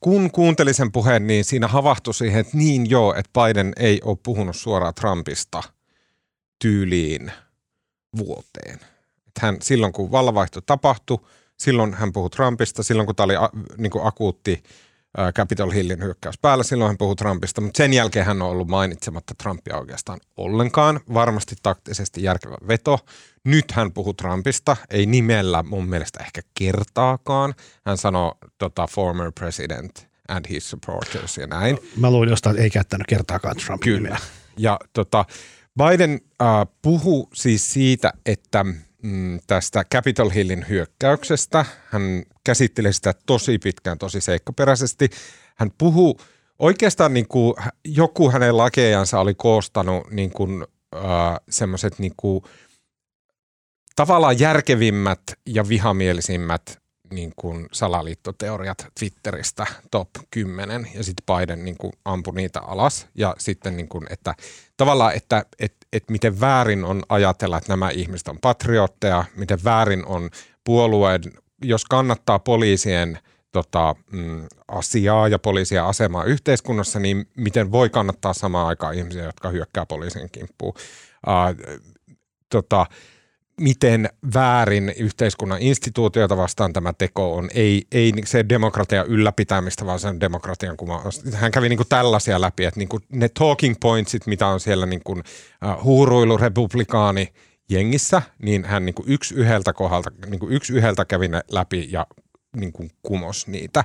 [0.00, 4.18] kun kuuntelin sen puheen, niin siinä havahtui siihen, että niin joo, että Biden ei ole
[4.22, 5.62] puhunut suoraan Trumpista
[6.58, 7.32] tyyliin
[8.16, 8.74] vuoteen.
[9.26, 11.18] Että hän silloin, kun vallanvaihto tapahtui,
[11.58, 14.62] silloin hän puhui Trumpista, silloin kun tämä oli a, niin kuin akuutti
[15.34, 19.34] Capitol Hillin hyökkäys päällä, silloin hän puhui Trumpista, mutta sen jälkeen hän on ollut mainitsematta
[19.42, 21.00] Trumpia oikeastaan ollenkaan.
[21.14, 22.98] Varmasti taktisesti järkevä veto.
[23.44, 27.54] Nyt hän puhuu Trumpista, ei nimellä mun mielestä ehkä kertaakaan.
[27.86, 31.78] Hän sanoo tota, former president and his supporters ja näin.
[31.96, 34.00] Mä luin jostain, että ei käyttänyt kertaakaan Trumpin Kyllä.
[34.00, 34.18] nimeä.
[34.56, 35.24] Ja tota,
[35.78, 36.48] Biden äh,
[36.82, 38.64] puhui siis siitä, että
[39.04, 45.10] mm, tästä Capitol Hillin hyökkäyksestä, hän käsitteli sitä tosi pitkään, tosi seikkaperäisesti.
[45.56, 46.20] Hän puhuu
[46.58, 51.02] oikeastaan niin kuin joku hänen lakejansa oli koostanut niin kuin, äh,
[51.50, 52.44] semmoiset niin kuin,
[53.96, 61.92] tavallaan järkevimmät ja vihamielisimmät niin kuin salaliittoteoriat Twitteristä top 10 ja sitten Biden niin kuin
[62.04, 63.06] ampui niitä alas.
[63.14, 64.34] Ja sitten niin kuin, että
[64.76, 70.06] tavallaan, että et, et miten väärin on ajatella, että nämä ihmiset on patriotteja, miten väärin
[70.06, 70.30] on
[70.64, 71.22] puolueen,
[71.62, 73.18] jos kannattaa poliisien
[73.52, 79.48] tota, mm, asiaa ja poliisia asemaa yhteiskunnassa, niin miten voi kannattaa samaan aikaan ihmisiä, jotka
[79.48, 80.74] hyökkää poliisin kimppuun.
[81.26, 81.76] Uh,
[82.48, 82.86] tota,
[83.60, 87.50] miten väärin yhteiskunnan instituutioita vastaan tämä teko on.
[87.54, 91.22] Ei, ei se demokratia ylläpitämistä, vaan sen demokratian kuvaus.
[91.32, 94.86] Hän kävi niin kuin tällaisia läpi, että niin kuin ne talking pointsit, mitä on siellä
[94.86, 97.32] niin kuin, uh, huuruilu republikaani
[97.70, 101.88] jengissä, niin hän niin kuin yksi yhdeltä kohdalta, niin kuin yksi yhdeltä kävi ne läpi
[101.92, 102.06] ja
[102.56, 103.84] niin kuin kumos niitä.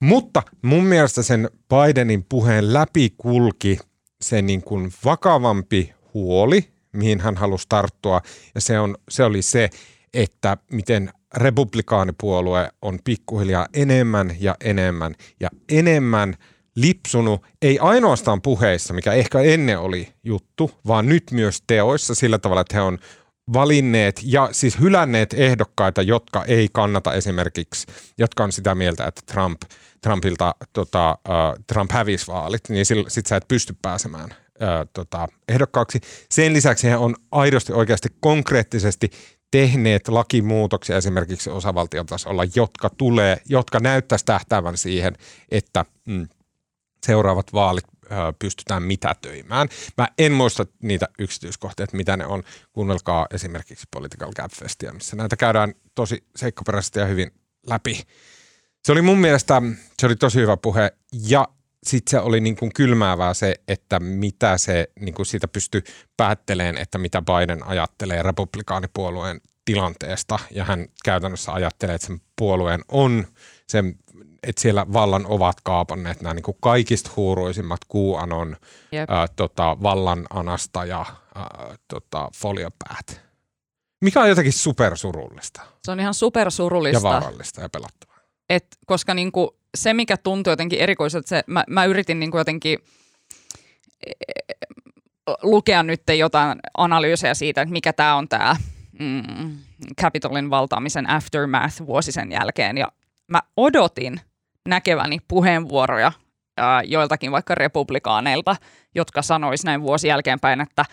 [0.00, 3.78] Mutta mun mielestä sen Bidenin puheen läpi kulki
[4.20, 8.20] se niin kuin vakavampi huoli, mihin hän halusi tarttua,
[8.54, 9.70] ja se, on, se oli se,
[10.14, 16.34] että miten republikaanipuolue on pikkuhiljaa enemmän ja enemmän ja enemmän
[16.76, 22.60] lipsunut, ei ainoastaan puheissa, mikä ehkä ennen oli juttu, vaan nyt myös teoissa sillä tavalla,
[22.60, 22.98] että he on
[23.52, 27.86] valinneet ja siis hylänneet ehdokkaita, jotka ei kannata esimerkiksi,
[28.18, 29.62] jotka on sitä mieltä, että Trump,
[30.00, 34.30] Trumpilta tota, uh, Trump hävisi vaalit, niin sit, sit sä et pysty pääsemään
[34.60, 36.00] uh, tota, ehdokkaaksi.
[36.30, 39.10] Sen lisäksi he on aidosti oikeasti konkreettisesti
[39.50, 45.14] tehneet lakimuutoksia esimerkiksi osavaltiotasolla, jotka tulee, jotka näyttäisi tähtäävän siihen,
[45.50, 46.28] että mm,
[47.06, 47.84] seuraavat vaalit
[48.38, 49.68] pystytään mitätöimään.
[49.98, 52.42] Mä en muista niitä yksityiskohtia, että mitä ne on.
[52.72, 57.30] Kuunnelkaa esimerkiksi Political Gap-festiä, missä näitä käydään tosi seikkaperäisesti ja hyvin
[57.66, 58.02] läpi.
[58.84, 59.62] Se oli mun mielestä,
[59.98, 60.92] se oli tosi hyvä puhe
[61.28, 61.48] ja
[61.86, 65.82] sitten se oli niin kuin kylmäävää se, että mitä se, niin kuin siitä pystyi
[66.16, 73.26] päätteleen, että mitä Biden ajattelee republikaanipuolueen tilanteesta ja hän käytännössä ajattelee, että sen puolueen on
[73.66, 73.98] sen
[74.42, 78.56] että siellä vallan ovat kaapanneet nämä niin kuin kaikista huuruisimmat QAnon
[79.08, 83.20] ää, tota, vallan anasta ja ää, tota, foliopäät.
[84.04, 85.62] Mikä on jotenkin supersurullista.
[85.84, 86.98] Se on ihan supersurullista.
[86.98, 88.16] Ja vaarallista ja pelottavaa.
[88.50, 92.40] Et, koska niin kuin, se, mikä tuntuu jotenkin erikoiselta, se, mä, mä yritin niin kuin
[92.40, 92.78] jotenkin
[94.06, 94.12] e,
[95.42, 98.56] lukea nyt jotain analyysejä siitä, että mikä tämä on tämä
[99.00, 99.58] mm,
[100.00, 102.78] Capitolin valtaamisen aftermath vuosi sen jälkeen.
[102.78, 102.88] Ja
[103.28, 104.20] mä odotin
[104.68, 106.12] näkeväni puheenvuoroja
[106.56, 108.56] ää, joiltakin vaikka republikaaneilta,
[108.94, 110.84] jotka sanois näin vuosi jälkeenpäin, että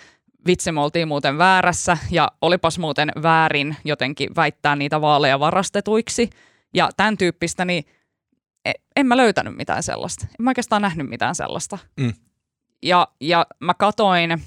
[0.47, 6.29] vitsi me oltiin muuten väärässä ja olipas muuten väärin jotenkin väittää niitä vaaleja varastetuiksi
[6.73, 7.91] ja tämän tyyppistä, niin e,
[8.95, 10.25] en mä löytänyt mitään sellaista.
[10.29, 11.77] En mä oikeastaan nähnyt mitään sellaista.
[11.99, 12.13] Mm.
[12.83, 14.43] Ja, ja mä katoin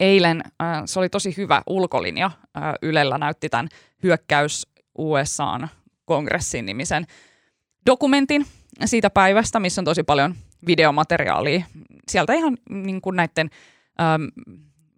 [0.00, 2.26] eilen, äh, se oli tosi hyvä ulkolinja,
[2.56, 3.68] äh, Ylellä näytti tämän
[4.02, 4.66] hyökkäys
[4.98, 5.68] USAn
[6.04, 7.06] kongressin nimisen
[7.86, 8.46] dokumentin
[8.84, 10.34] siitä päivästä, missä on tosi paljon
[10.66, 11.64] videomateriaalia.
[12.08, 13.50] Sieltä ihan niin kuin näiden
[14.00, 14.28] äm,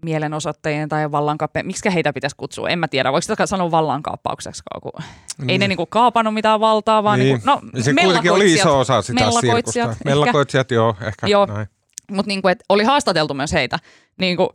[0.03, 4.92] mielenosoittajien tai vallankaappien, miksi heitä pitäisi kutsua, en mä tiedä, voiko sitä sanoa vallankaappaukseksi, kun
[5.38, 5.51] niin.
[5.51, 7.28] ei ne niin kuin kaapannut mitään valtaa, vaan niin.
[7.32, 10.05] Niin kuin, no, se kuitenkin oli iso osa sitä mellakoitsijat, sirkusta.
[10.05, 11.46] Mellakoitsijat, joo, ehkä joo.
[11.46, 11.66] näin.
[12.11, 13.78] Mutta niin kuin, oli haastateltu myös heitä.
[14.18, 14.48] Niin kuin,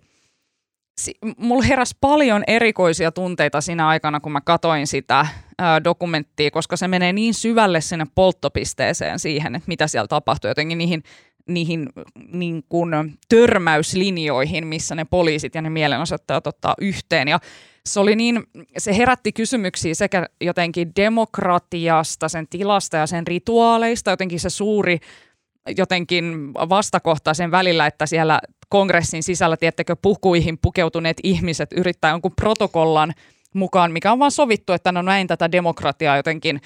[1.37, 5.27] mulla heräsi paljon erikoisia tunteita siinä aikana, kun mä katoin sitä
[5.57, 10.77] ää, dokumenttia, koska se menee niin syvälle sinne polttopisteeseen siihen, että mitä siellä tapahtuu, jotenkin
[10.77, 11.03] niihin,
[11.47, 11.89] niihin
[12.33, 12.89] niin kuin
[13.29, 17.27] törmäyslinjoihin, missä ne poliisit ja ne mielenosoittajat ottaa yhteen.
[17.27, 17.39] Ja
[17.85, 18.43] se oli niin,
[18.77, 24.99] se herätti kysymyksiä sekä jotenkin demokratiasta, sen tilasta ja sen rituaaleista, jotenkin se suuri
[25.77, 33.13] jotenkin vastakohta sen välillä, että siellä kongressin sisällä, tiettekö, pukuihin pukeutuneet ihmiset yrittää jonkun protokollan
[33.53, 36.61] mukaan, mikä on vaan sovittu, että no näin tätä demokratiaa jotenkin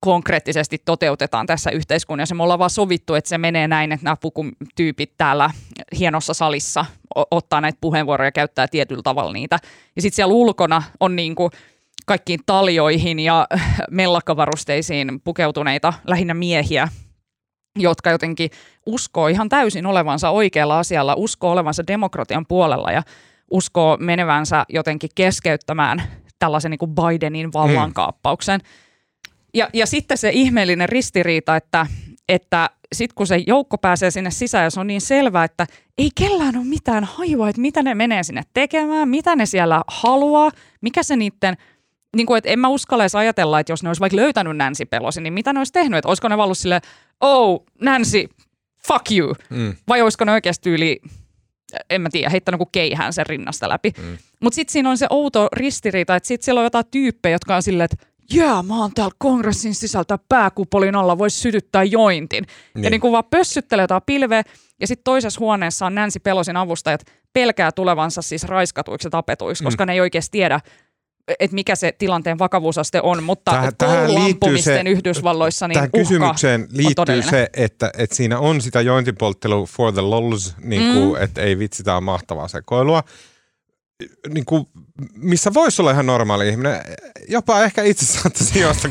[0.00, 2.34] konkreettisesti toteutetaan tässä yhteiskunnassa.
[2.34, 5.50] Me ollaan vaan sovittu, että se menee näin, että nämä pukutyypit täällä
[5.98, 6.84] hienossa salissa
[7.30, 9.58] ottaa näitä puheenvuoroja ja käyttää tietyllä tavalla niitä.
[9.96, 11.50] Ja sitten siellä ulkona on niin kuin
[12.06, 13.46] kaikkiin taljoihin ja
[13.90, 16.88] mellakkavarusteisiin pukeutuneita lähinnä miehiä,
[17.78, 18.50] jotka jotenkin
[18.86, 23.02] uskoo ihan täysin olevansa oikealla asialla, uskoo olevansa demokratian puolella ja
[23.50, 26.02] uskoo menevänsä jotenkin keskeyttämään
[26.38, 28.60] tällaisen niin kuin Bidenin vallankaappauksen.
[28.60, 28.85] Mm.
[29.56, 31.86] Ja, ja sitten se ihmeellinen ristiriita, että,
[32.28, 35.66] että sitten kun se joukko pääsee sinne sisään ja se on niin selvää, että
[35.98, 40.50] ei kellään ole mitään hajua, että mitä ne menee sinne tekemään, mitä ne siellä haluaa,
[40.80, 41.56] mikä se niiden–
[42.16, 44.84] niin kuin, että en mä uskalla edes ajatella, että jos ne olisi vaikka löytänyt Nancy
[44.84, 45.98] Pelosi, niin mitä ne olisi tehnyt?
[45.98, 46.80] Että olisiko ne ollut sille,
[47.20, 48.28] oh, Nancy,
[48.86, 49.34] fuck you.
[49.50, 49.74] Mm.
[49.88, 51.00] Vai olisiko ne oikeasti yli,
[51.90, 53.92] en mä tiedä, heittänyt kuin keihään sen rinnasta läpi.
[53.98, 54.18] Mm.
[54.40, 57.62] Mutta sitten siinä on se outo ristiriita, että sitten siellä on jotain tyyppejä, jotka on
[57.62, 62.46] silleen, että jää, mä oon täällä kongressin sisältä pääkupolin alla, voisi sytyttää jointin.
[62.74, 62.84] Niin.
[62.84, 64.42] Ja niin kuin vaan pössyttelee jotain pilveä,
[64.80, 69.66] ja sitten toisessa huoneessa on Nancy Pelosin avustajat pelkää tulevansa siis raiskatuiksi ja tapetuiksi, mm.
[69.66, 70.60] koska ne ei oikeasti tiedä,
[71.40, 74.10] että mikä se tilanteen vakavuusaste on, mutta tähän, tähän
[74.60, 80.00] se, Yhdysvalloissa niin Tähän kysymykseen liittyy se, että, että siinä on sitä jointipolttelua for the
[80.00, 81.24] lols, niin kuin, mm.
[81.24, 83.02] että ei vitsi, tämä on mahtavaa sekoilua.
[84.28, 84.66] Niin kuin,
[85.14, 86.80] missä voisi olla ihan normaali ihminen,
[87.28, 88.88] jopa ehkä itse saattaisi juosta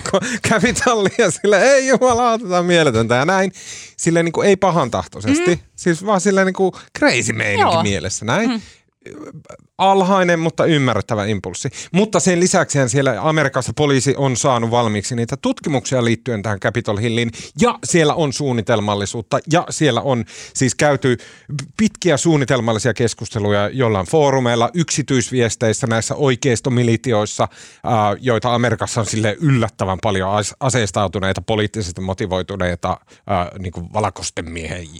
[0.50, 3.52] Capitolia sille ei jumala, otetaan mieletöntä ja näin.
[3.98, 5.62] Sille niin kuin, ei pahan tahtoisesti, mm.
[5.76, 8.50] siis vaan sille niin kuin crazy meininki mielessä näin.
[8.50, 8.62] Mm
[9.78, 11.70] alhainen, mutta ymmärrettävä impulssi.
[11.92, 17.32] Mutta sen lisäksi siellä Amerikassa poliisi on saanut valmiiksi niitä tutkimuksia liittyen tähän Capitol Hilliin
[17.62, 21.18] ja siellä on suunnitelmallisuutta ja siellä on siis käyty
[21.78, 27.48] pitkiä suunnitelmallisia keskusteluja jollain foorumeilla, yksityisviesteissä näissä oikeistomilitioissa,
[28.20, 30.30] joita Amerikassa on sille yllättävän paljon
[30.60, 32.98] aseistautuneita, poliittisesti motivoituneita
[33.60, 34.46] niin kuin valakosten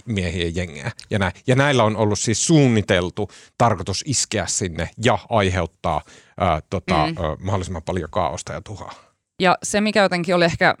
[0.06, 0.92] miehien jengejä.
[1.10, 6.02] Ja, ja näillä on ollut siis suunniteltu tarkoitus iskeä sinne ja aiheuttaa
[6.40, 7.24] ää, tota, mm.
[7.24, 8.92] ää, mahdollisimman paljon kaaosta ja tuhaa.
[9.40, 10.74] Ja se, mikä jotenkin oli ehkä,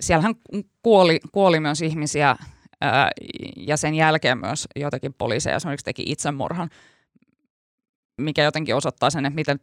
[0.00, 0.34] siellähän
[0.82, 2.36] kuoli, kuoli myös ihmisiä
[2.80, 3.10] ää,
[3.56, 6.70] ja sen jälkeen myös jotakin poliiseja esimerkiksi teki itsemurhan,
[8.20, 9.60] mikä jotenkin osoittaa sen, että miten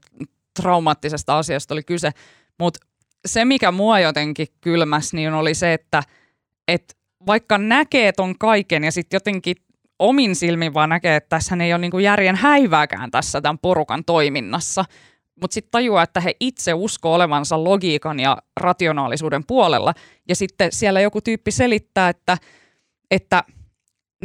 [0.61, 2.11] traumaattisesta asiasta oli kyse.
[2.59, 2.79] Mutta
[3.25, 6.03] se, mikä mua jotenkin kylmäs, niin oli se, että
[6.67, 9.55] et vaikka näkee ton kaiken ja sitten jotenkin
[10.01, 14.05] omin silmin vaan näkee, että tässä ei ole niin kuin järjen häivääkään tässä tämän porukan
[14.05, 14.85] toiminnassa.
[15.41, 19.93] Mutta sitten tajuaa, että he itse uskoo olevansa logiikan ja rationaalisuuden puolella.
[20.29, 22.37] Ja sitten siellä joku tyyppi selittää, että,
[23.11, 23.43] että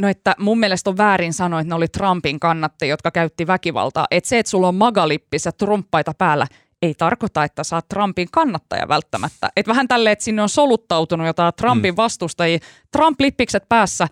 [0.01, 4.07] No että mun mielestä on väärin sanoa, että ne oli Trumpin kannattajia, jotka käytti väkivaltaa.
[4.11, 6.47] Että se, että sulla on magalippis ja trumppaita päällä,
[6.81, 9.49] ei tarkoita, että sä oot Trumpin kannattaja välttämättä.
[9.55, 11.97] Et vähän tälleen, että sinne on soluttautunut jotain Trumpin mm.
[11.97, 12.59] vastustajia,
[12.97, 14.07] Trump-lippikset päässä,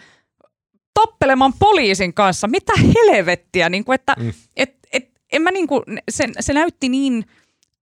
[0.96, 2.48] tappelemaan poliisin kanssa.
[2.48, 4.34] Mitä helvettiä, niin kuin, että mm.
[4.56, 7.26] et, et, en mä niin kuin, se, se näytti niin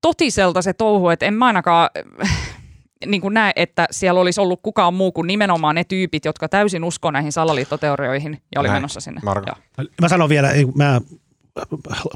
[0.02, 1.90] totiselta se touhu, että en mä ainakaan
[3.06, 6.84] niin kuin näe, että siellä olisi ollut kukaan muu kuin nimenomaan ne tyypit, jotka täysin
[6.84, 8.78] uskoo näihin salaliittoteorioihin ja oli Näin.
[8.82, 9.22] menossa sinne.
[9.24, 9.52] Marko.
[10.02, 11.02] Mä sanon vielä, mä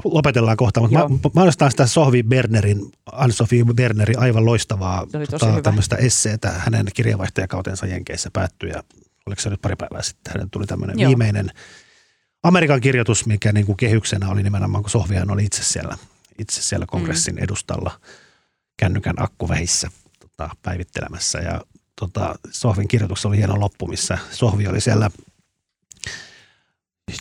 [0.04, 1.08] lopetellaan kohta, mutta Joo.
[1.08, 6.48] mä, mä nostan sitä Sohvi Bernerin, Anne-Sophie Bernerin aivan loistavaa tota, tämmöistä esseetä.
[6.48, 8.82] Hänen kirjavaihtajakautensa Jenkeissä päättyi ja
[9.28, 11.50] oliko se nyt pari päivää sitten, hänen tuli tämmöinen viimeinen
[12.42, 15.98] Amerikan kirjoitus, mikä niin kuin kehyksenä oli nimenomaan, kun Sohvihan oli itse siellä,
[16.38, 17.42] itse siellä kongressin mm.
[17.42, 18.00] edustalla
[18.76, 19.88] kännykän akkuvähissä
[20.20, 21.38] tota, päivittelemässä.
[21.38, 21.60] Ja
[22.00, 25.10] tota, Sohvin kirjoituksessa oli hieno loppu, missä Sohvi oli siellä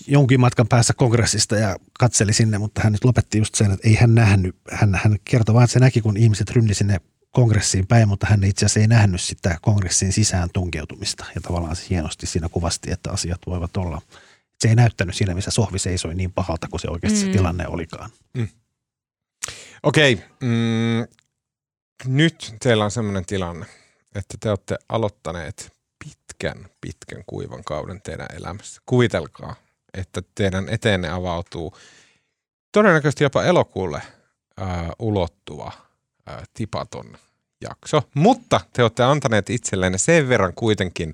[0.08, 3.96] jonkin matkan päässä kongressista ja katseli sinne, mutta hän nyt lopetti just sen, että ei
[3.96, 4.56] hän nähnyt.
[4.72, 7.02] Hän, hän kertoi vain, että se näki, kun ihmiset rynni sinne
[7.38, 11.26] kongressiin päin, mutta hän itse asiassa ei nähnyt sitä kongressin sisään tunkeutumista.
[11.36, 14.02] Ja tavallaan se hienosti siinä kuvasti, että asiat voivat olla.
[14.60, 17.26] Se ei näyttänyt siinä, missä sohvi seisoi niin pahalta kuin se oikeasti mm.
[17.26, 18.10] se tilanne olikaan.
[18.34, 18.48] Mm.
[19.84, 20.28] Okei, okay.
[20.42, 21.08] mm,
[22.06, 23.66] nyt teillä on sellainen tilanne,
[24.16, 25.74] että te olette aloittaneet
[26.06, 28.82] pitkän, pitkän kuivan kauden teidän elämässä.
[28.86, 29.56] Kuvitelkaa,
[29.94, 31.78] että teidän eteenne avautuu
[32.72, 34.02] todennäköisesti jopa elokuulle
[34.58, 35.87] ää, ulottuva
[36.54, 37.18] tipaton
[37.62, 38.02] jakso.
[38.14, 41.14] Mutta te olette antaneet itsellenne sen verran kuitenkin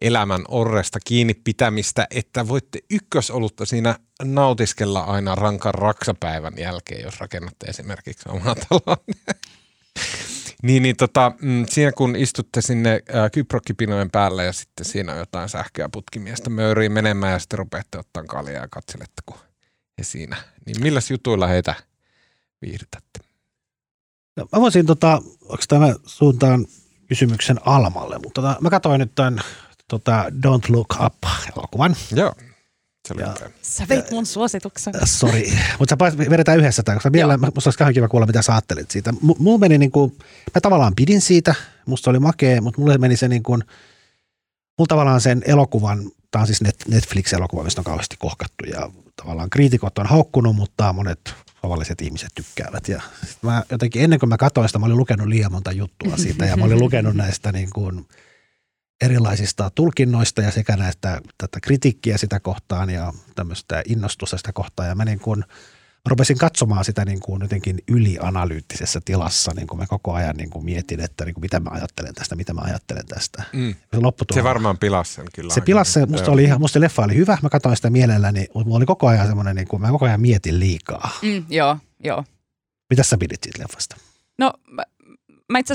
[0.00, 7.66] elämän orresta kiinni pitämistä, että voitte ykkösolutta siinä nautiskella aina rankan raksapäivän jälkeen, jos rakennatte
[7.66, 8.96] esimerkiksi omaa taloa.
[10.62, 13.02] Niin, niin tota, mm, siinä kun istutte sinne
[13.32, 18.24] kyprokkipinojen päälle ja sitten siinä on jotain sähköä putkimiestä möyriin menemään ja sitten rupeatte ottaa
[18.24, 19.36] kaljaa ja katselette, kun
[19.98, 20.36] he siinä.
[20.66, 21.74] Niin milläs jutuilla heitä
[22.62, 23.31] viihdytätte?
[24.36, 26.66] No, mä voisin, tota, onko tämä suuntaan
[27.08, 29.40] kysymyksen Almalle, mutta tota, mä katsoin nyt tämän
[29.88, 31.96] tota, Don't Look Up-elokuvan.
[32.16, 32.32] Joo.
[33.08, 34.96] Se ja, sä veit mun suosituksen.
[34.96, 38.42] Äh, sori, mutta sä vedetään yhdessä tämä, koska vielä musta olisi kauhean kiva kuulla, mitä
[38.42, 39.12] sä ajattelit siitä.
[39.12, 40.18] M- mulla meni niin kuin,
[40.54, 41.54] mä tavallaan pidin siitä,
[41.86, 43.64] musta oli makea, mutta mulle meni se niin kuin,
[44.78, 49.98] mulla tavallaan sen elokuvan, tämä on siis Netflix-elokuva, mistä on kauheasti kohkattu ja tavallaan kriitikot
[49.98, 52.88] on haukkunut, mutta monet tavalliset ihmiset tykkäävät.
[52.88, 53.02] Ja
[53.42, 56.56] mä jotenkin ennen kuin mä katsoin sitä, mä olin lukenut liian monta juttua siitä ja
[56.56, 58.06] mä olin lukenut näistä niin kuin,
[59.02, 64.88] erilaisista tulkinnoista ja sekä näistä tätä kritiikkiä sitä kohtaan ja tämmöistä innostusta sitä kohtaan.
[64.88, 65.44] Ja mä niin kuin,
[66.08, 70.64] rupesin katsomaan sitä niin kuin jotenkin ylianalyyttisessä tilassa, niin kuin mä koko ajan niin kuin
[70.64, 73.42] mietin, että niin kuin mitä mä ajattelen tästä, mitä mä ajattelen tästä.
[73.52, 73.74] Mm.
[73.94, 75.54] Se, se varmaan pilasi sen kyllä.
[75.54, 78.76] Se pilasi sen, musta, oli, musta leffa oli hyvä, mä katsoin sitä mielelläni, mutta mulla
[78.76, 81.10] oli koko ajan semmoinen, niin kuin, mä koko ajan mietin liikaa.
[81.22, 82.24] Mm, joo, joo.
[82.90, 83.96] Mitä sä pidit siitä leffasta?
[84.38, 84.82] No mä
[85.58, 85.74] itse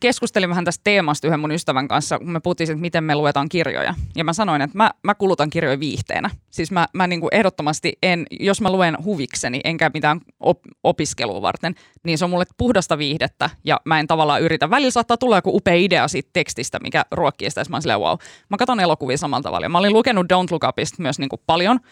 [0.00, 3.48] keskustelin vähän tästä teemasta yhden mun ystävän kanssa, kun me puhuttiin, että miten me luetaan
[3.48, 3.94] kirjoja.
[4.16, 6.30] Ja mä sanoin, että mä, mä kulutan kirjoja viihteenä.
[6.50, 11.42] Siis mä, mä niin kuin ehdottomasti en, jos mä luen huvikseni, enkä mitään op, opiskelua
[11.42, 11.74] varten,
[12.04, 13.50] niin se on mulle puhdasta viihdettä.
[13.64, 14.70] Ja mä en tavallaan yritä.
[14.70, 17.64] Välillä saattaa tulla joku upea idea siitä tekstistä, mikä ruokkii sitä.
[17.68, 18.18] Mä oon silleen, wow.
[18.48, 19.64] Mä katson elokuvia samalla tavalla.
[19.64, 21.80] Ja mä olin lukenut Don't Look Upista myös niin kuin paljon–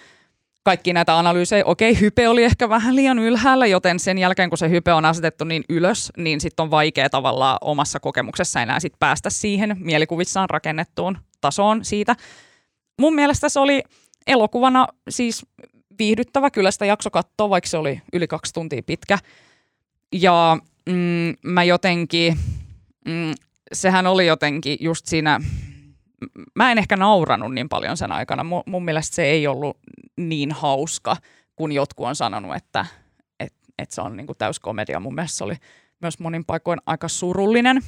[0.67, 1.65] kaikki näitä analyysejä.
[1.65, 5.45] Okei, hype oli ehkä vähän liian ylhäällä, joten sen jälkeen kun se hype on asetettu
[5.45, 11.19] niin ylös, niin sitten on vaikea tavallaan omassa kokemuksessa enää sit päästä siihen mielikuvissaan rakennettuun
[11.41, 12.17] tasoon siitä.
[13.01, 13.83] Mun mielestä se oli
[14.27, 15.47] elokuvana siis
[15.99, 19.19] viihdyttävä, kyllä sitä jakso katsoa, vaikka se oli yli kaksi tuntia pitkä.
[20.13, 20.59] Ja
[20.89, 22.39] mm, mä jotenkin,
[23.09, 23.35] mm,
[23.73, 25.41] sehän oli jotenkin just siinä
[26.55, 28.45] mä en ehkä nauranut niin paljon sen aikana.
[28.45, 29.79] Mun, mun mielestä se ei ollut
[30.17, 31.17] niin hauska,
[31.57, 32.87] kun jotkut on sanonut, että
[33.41, 35.01] et, et se on niinku täyskomedia.
[35.01, 35.57] Mun mielestä se oli
[36.01, 37.83] myös monin paikoin aika surullinen.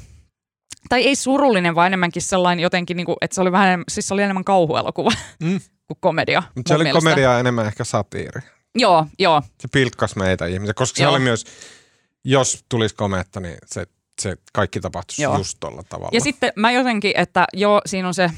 [0.89, 4.23] Tai ei surullinen, vaan enemmänkin sellainen jotenkin, niinku, että se oli vähän, siis se oli
[4.23, 5.11] enemmän kauhuelokuva
[5.43, 5.61] mm.
[5.87, 6.43] kuin komedia.
[6.55, 7.11] Mutta se oli mielestä.
[7.11, 8.41] komedia enemmän ehkä satiiri.
[8.75, 9.43] Joo, joo.
[9.61, 11.11] Se pilkkas meitä ihmisiä, koska joo.
[11.11, 11.45] se oli myös,
[12.25, 13.87] jos tulisi kometta, niin se
[14.21, 15.39] se kaikki tapahtuisi joo.
[15.39, 16.11] just tuolla tavalla.
[16.13, 18.31] Ja sitten mä jotenkin, että joo, siinä on se,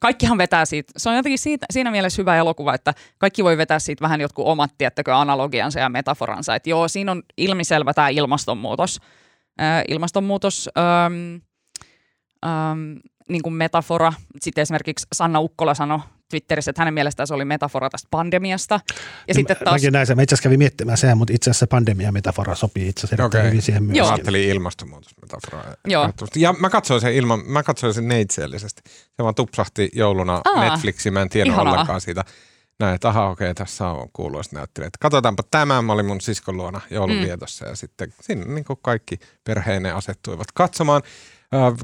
[0.00, 3.78] kaikkihan vetää siitä, se on jotenkin siitä, siinä mielessä hyvä elokuva, että kaikki voi vetää
[3.78, 6.54] siitä vähän jotkut omat, tiettäkö, analogiansa ja metaforansa.
[6.54, 9.00] Että joo, siinä on ilmiselvä tämä ilmastonmuutos.
[9.60, 11.34] Äh, ilmastonmuutos, ähm,
[12.46, 12.96] ähm,
[13.28, 14.12] niin kuin metafora.
[14.40, 15.98] Sitten esimerkiksi Sanna Ukkola sanoi
[16.30, 18.74] Twitterissä, että hänen mielestään se oli metafora tästä pandemiasta.
[18.74, 18.94] Ja,
[19.28, 19.74] ja sitten taas...
[19.74, 20.16] Mäkin näin sen.
[20.16, 23.46] Mä itse asiassa kävin miettimään sen, mutta itse asiassa pandemia-metafora sopii itse asiassa okay.
[23.46, 23.98] hyvin siihen myös.
[23.98, 25.74] Mä ajattelin ilmastonmuutosmetaforaa.
[25.86, 26.12] Joo.
[26.36, 28.82] Ja mä katsoin sen, ilman, mä katsoin sen neitseellisesti.
[28.86, 32.24] Se vaan tupsahti jouluna Aa, Netflixiin, mä en tiedä ollenkaan siitä
[32.78, 34.86] näin, että aha, okei, tässä on kuuluisa näyttelijä.
[34.86, 37.70] Että katsotaanpa tämä, mä olin mun siskon luona jouluvietossa mm.
[37.70, 41.02] ja sitten sinne niin kuin kaikki perheineen asettuivat katsomaan.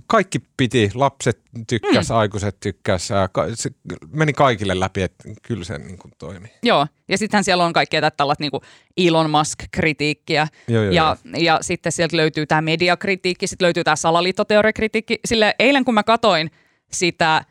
[0.06, 2.16] Kaikki piti, lapset tykkäs, mm.
[2.16, 3.08] aikuiset tykkäs,
[3.54, 3.70] se
[4.12, 6.48] meni kaikille läpi, että kyllä se niin kuin toimi.
[6.62, 8.62] Joo, ja sittenhän siellä on kaikkea tällaista niin
[8.96, 11.42] Elon Musk-kritiikkiä, joo, joo, ja, joo.
[11.42, 15.18] ja sitten sieltä löytyy tämä mediakritiikki, sitten löytyy tämä salaliittoteoriakritiikki.
[15.24, 16.50] Sille eilen kun mä katoin
[16.92, 17.44] sitä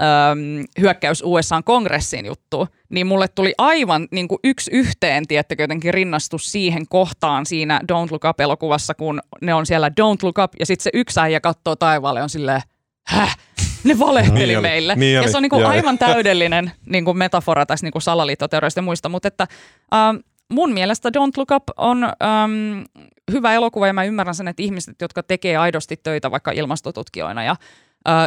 [0.00, 5.94] äm, hyökkäys USAn kongressiin juttu, niin mulle tuli aivan niin kuin yksi yhteen, tiettäkö, jotenkin
[5.94, 10.66] rinnastus siihen kohtaan siinä Don't Look Up-elokuvassa, kun ne on siellä Don't Look Up, ja
[10.66, 12.62] sitten se yksi äijä katsoo taivaalle on silleen,
[13.06, 13.36] häh?
[13.84, 14.94] Ne valehteli niin meille.
[14.94, 18.78] Niin ja se on niin kuin aivan täydellinen niin kuin metafora tässä niin kuin salaliittoteoriasta
[18.78, 19.46] ja muista, mutta että
[19.94, 20.16] ähm,
[20.52, 22.82] mun mielestä Don't Look Up on ähm,
[23.32, 27.56] hyvä elokuva ja mä ymmärrän sen, että ihmiset, jotka tekee aidosti töitä vaikka ilmastotutkijoina ja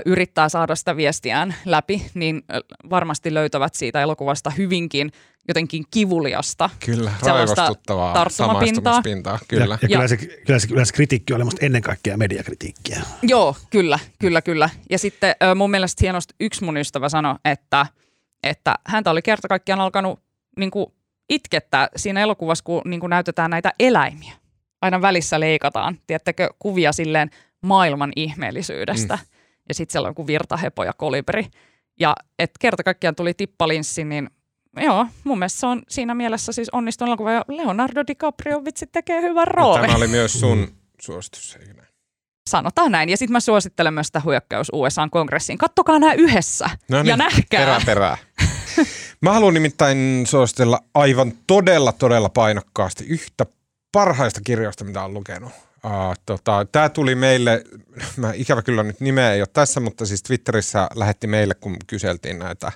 [0.05, 2.43] yrittää saada sitä viestiään läpi, niin
[2.89, 5.11] varmasti löytävät siitä elokuvasta hyvinkin
[5.47, 6.69] jotenkin kivuliasta.
[6.85, 9.01] Kyllä, raivostuttavaa tarttumapintaa.
[9.47, 9.63] Kyllä.
[9.63, 13.01] Ja, ja, kyllä, se, kyllä, se, kyllä se kritiikki on ennen kaikkea mediakritiikkiä.
[13.21, 14.69] Joo, kyllä, kyllä, kyllä.
[14.89, 17.85] Ja sitten mun mielestä hienosti yksi mun ystävä sanoi, että,
[18.43, 20.19] että häntä oli kerta kaikkiaan alkanut
[20.57, 20.85] niin kuin
[21.29, 24.33] itkettää siinä elokuvassa, kun niin kuin näytetään näitä eläimiä.
[24.81, 27.29] Aina välissä leikataan, tiedättekö, kuvia silleen
[27.61, 29.15] maailman ihmeellisyydestä.
[29.15, 29.32] Mm
[29.69, 31.45] ja sitten siellä on joku virtahepo ja kolibri.
[31.99, 34.29] Ja että kerta kaikkiaan tuli tippalinssi, niin
[34.77, 37.31] joo, mun mielestä se on siinä mielessä siis onnistunut elokuva.
[37.31, 39.81] Ja Leonardo DiCaprio vitsi tekee hyvän roolin.
[39.81, 41.87] Tämä oli myös sun suositus, eikö näin?
[42.49, 43.09] Sanotaan näin.
[43.09, 45.57] Ja sitten mä suosittelen myös sitä hyökkäys USA-kongressiin.
[45.57, 47.59] Kattokaa nämä yhdessä no niin, ja nähkää.
[47.59, 48.17] Perää, perää.
[49.21, 53.45] Mä haluan nimittäin suositella aivan todella, todella painokkaasti yhtä
[53.91, 55.51] parhaista kirjoista, mitä olen lukenut.
[55.85, 57.63] Uh, tota, Tämä tuli meille,
[58.17, 62.39] mä ikävä kyllä nyt nimeä ei ole tässä, mutta siis Twitterissä lähetti meille, kun kyseltiin
[62.39, 62.71] näitä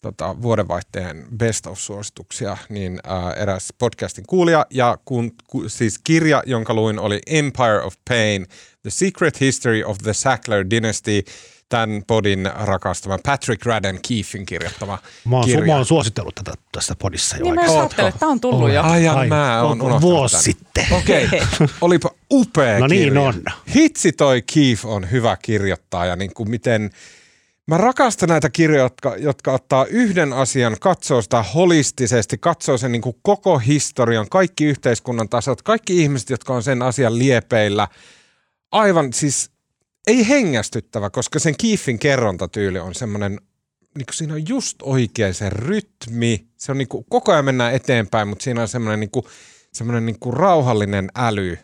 [0.00, 6.74] tota, vuodenvaihteen best of-suosituksia, niin uh, eräs podcastin kuulija ja kun, ku, siis kirja, jonka
[6.74, 8.46] luin oli Empire of Pain,
[8.82, 11.24] The Secret History of the Sackler Dynasty–
[11.70, 15.66] tämän podin rakastama Patrick Radden Keefin kirjoittama mä oon, kirja.
[15.66, 18.74] Mä oon suositellut tätä tässä podissa jo niin mä ajattelin, että tämä on tullut oh,
[18.74, 18.82] jo.
[18.82, 20.44] Ai, mä oon unohtanut Vuosi tämän.
[20.44, 20.86] sitten.
[20.90, 21.40] Okei, okay.
[21.80, 23.20] olipa upea No niin kirja.
[23.20, 23.44] on.
[23.74, 26.90] Hitsi toi Keef on hyvä kirjoittaa ja niin kuin miten...
[27.66, 33.02] Mä rakastan näitä kirjoja, jotka, jotka ottaa yhden asian, katsoo sitä holistisesti, katsoo sen niin
[33.02, 37.88] kuin koko historian, kaikki yhteiskunnan tasot, kaikki ihmiset, jotka on sen asian liepeillä.
[38.72, 39.50] Aivan siis
[40.06, 43.40] ei hengästyttävä, koska sen Kiifin kerrontatyyli on semmoinen,
[43.94, 46.46] niin kuin siinä on just oikein se rytmi.
[46.56, 49.24] Se on niin kuin, koko ajan mennään eteenpäin, mutta siinä on semmoinen, niin kuin,
[49.72, 51.58] semmoinen niin kuin rauhallinen äly.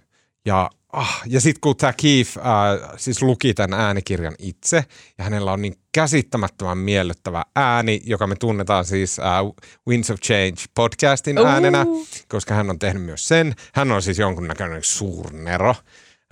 [0.46, 4.84] Ja, ah, ja sitten kun tämä Keith äh, siis luki tämän äänikirjan itse,
[5.18, 9.26] ja hänellä on niin käsittämättömän miellyttävä ääni, joka me tunnetaan siis äh,
[9.88, 12.06] Winds of Change podcastin äänenä, uh.
[12.28, 13.54] koska hän on tehnyt myös sen.
[13.74, 15.74] Hän on siis jonkunnäköinen suurnero.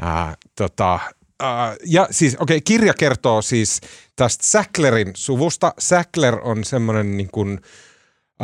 [0.03, 1.01] Äh, tota,
[1.45, 3.81] Uh, ja siis, okei, okay, kirja kertoo siis
[4.17, 5.75] tästä Sacklerin suvusta.
[5.79, 7.61] Sackler on semmoinen niin kuin,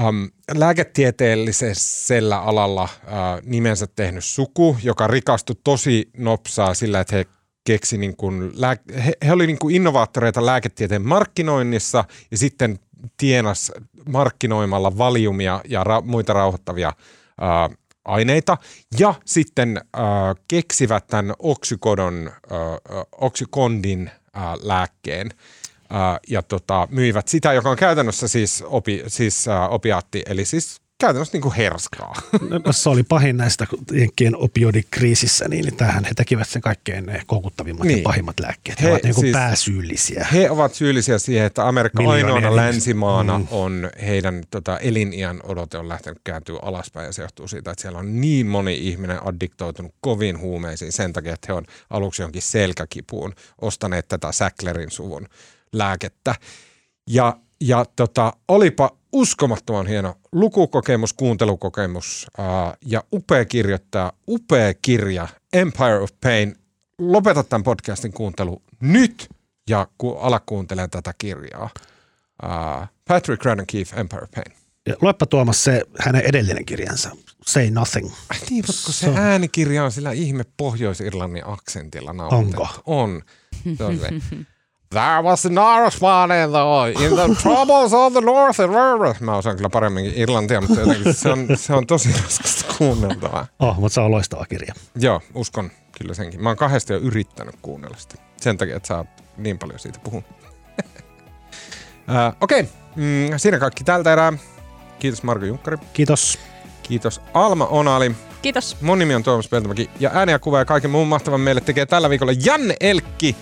[0.08, 3.10] um, lääketieteellisellä alalla uh,
[3.42, 7.26] nimensä tehnyt suku, joka rikastui tosi nopsaa sillä, että he
[7.64, 12.78] keksi niin kuin, lää- he, he oli niin kuin innovaattoreita lääketieteen markkinoinnissa ja sitten
[13.16, 13.72] tienas
[14.08, 16.92] markkinoimalla valiumia ja ra- muita rauhoittavia
[17.40, 18.56] uh, aineita
[18.98, 20.02] ja sitten äh,
[20.48, 25.30] keksivät tämän oksykodon, äh, oksykondin äh, lääkkeen
[25.94, 30.80] äh, ja tota, myivät sitä, joka on käytännössä siis, opi, siis äh, opiaatti, eli siis
[31.00, 32.14] käytännössä niin kuin herskaa.
[32.64, 37.98] No, se oli pahin näistä jenkkien opioidikriisissä, niin tähän he tekivät sen kaikkein koukuttavimmat niin.
[37.98, 38.80] ja pahimmat lääkkeet.
[38.80, 40.26] He, he ovat niin kuin siis, pääsyyllisiä.
[40.32, 43.46] He ovat syyllisiä siihen, että Amerikka ainoana länsimaana mm.
[43.50, 47.98] on heidän tota, eliniän odote on lähtenyt kääntyä alaspäin ja se johtuu siitä, että siellä
[47.98, 53.34] on niin moni ihminen addiktoitunut kovin huumeisiin sen takia, että he on aluksi jonkin selkäkipuun
[53.60, 55.26] ostaneet tätä Säklerin suvun
[55.72, 56.34] lääkettä.
[57.06, 65.98] Ja, ja tota, olipa uskomattoman hieno lukukokemus, kuuntelukokemus ää, ja upea kirjoittaa, upea kirja Empire
[65.98, 66.56] of Pain.
[66.98, 69.28] Lopeta tämän podcastin kuuntelu nyt
[69.68, 71.70] ja ku, ala kuuntele tätä kirjaa.
[72.42, 74.56] Ää, Patrick Radden Keefe, Empire of Pain.
[74.86, 77.10] Ja luepa Tuomas se hänen edellinen kirjansa,
[77.46, 78.10] Say Nothing.
[78.32, 82.60] Äh, niin, mutta kun se, äänikirja on sillä ihme Pohjois-Irlannin aksentilla nautettu.
[82.60, 82.68] Onko?
[82.86, 83.22] On.
[83.78, 84.08] Se on se.
[84.94, 89.56] There was an Irishman in the, in the troubles of the North and Mä osaan
[89.56, 93.46] kyllä paremminkin Irlantia, mutta jotenkin se on, se on tosi raskasta kuunneltavaa.
[93.58, 94.74] Ah, oh, mutta se on loistava kirja.
[94.96, 96.42] Joo, uskon kyllä senkin.
[96.42, 98.14] Mä oon kahdesti jo yrittänyt kuunnella sitä.
[98.36, 99.04] Sen takia, että saa
[99.36, 100.22] niin paljon siitä puhua.
[102.10, 102.72] äh, Okei, okay.
[102.96, 104.32] mm, siinä kaikki tältä erää.
[104.98, 105.76] Kiitos Marko Junkkari.
[105.92, 106.38] Kiitos.
[106.82, 108.14] Kiitos Alma Onali.
[108.42, 108.76] Kiitos.
[108.80, 112.10] Mun nimi on Tuomas Peltomäki ja ääniä, kuvaa ja kaiken muun mahtavan meille tekee tällä
[112.10, 113.36] viikolla Janne Elkki.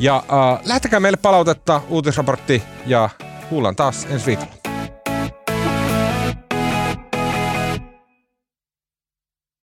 [0.00, 3.10] Ja äh, lähtekää meille palautetta, uutisraportti ja
[3.48, 4.59] kuullaan taas ensi viikolla.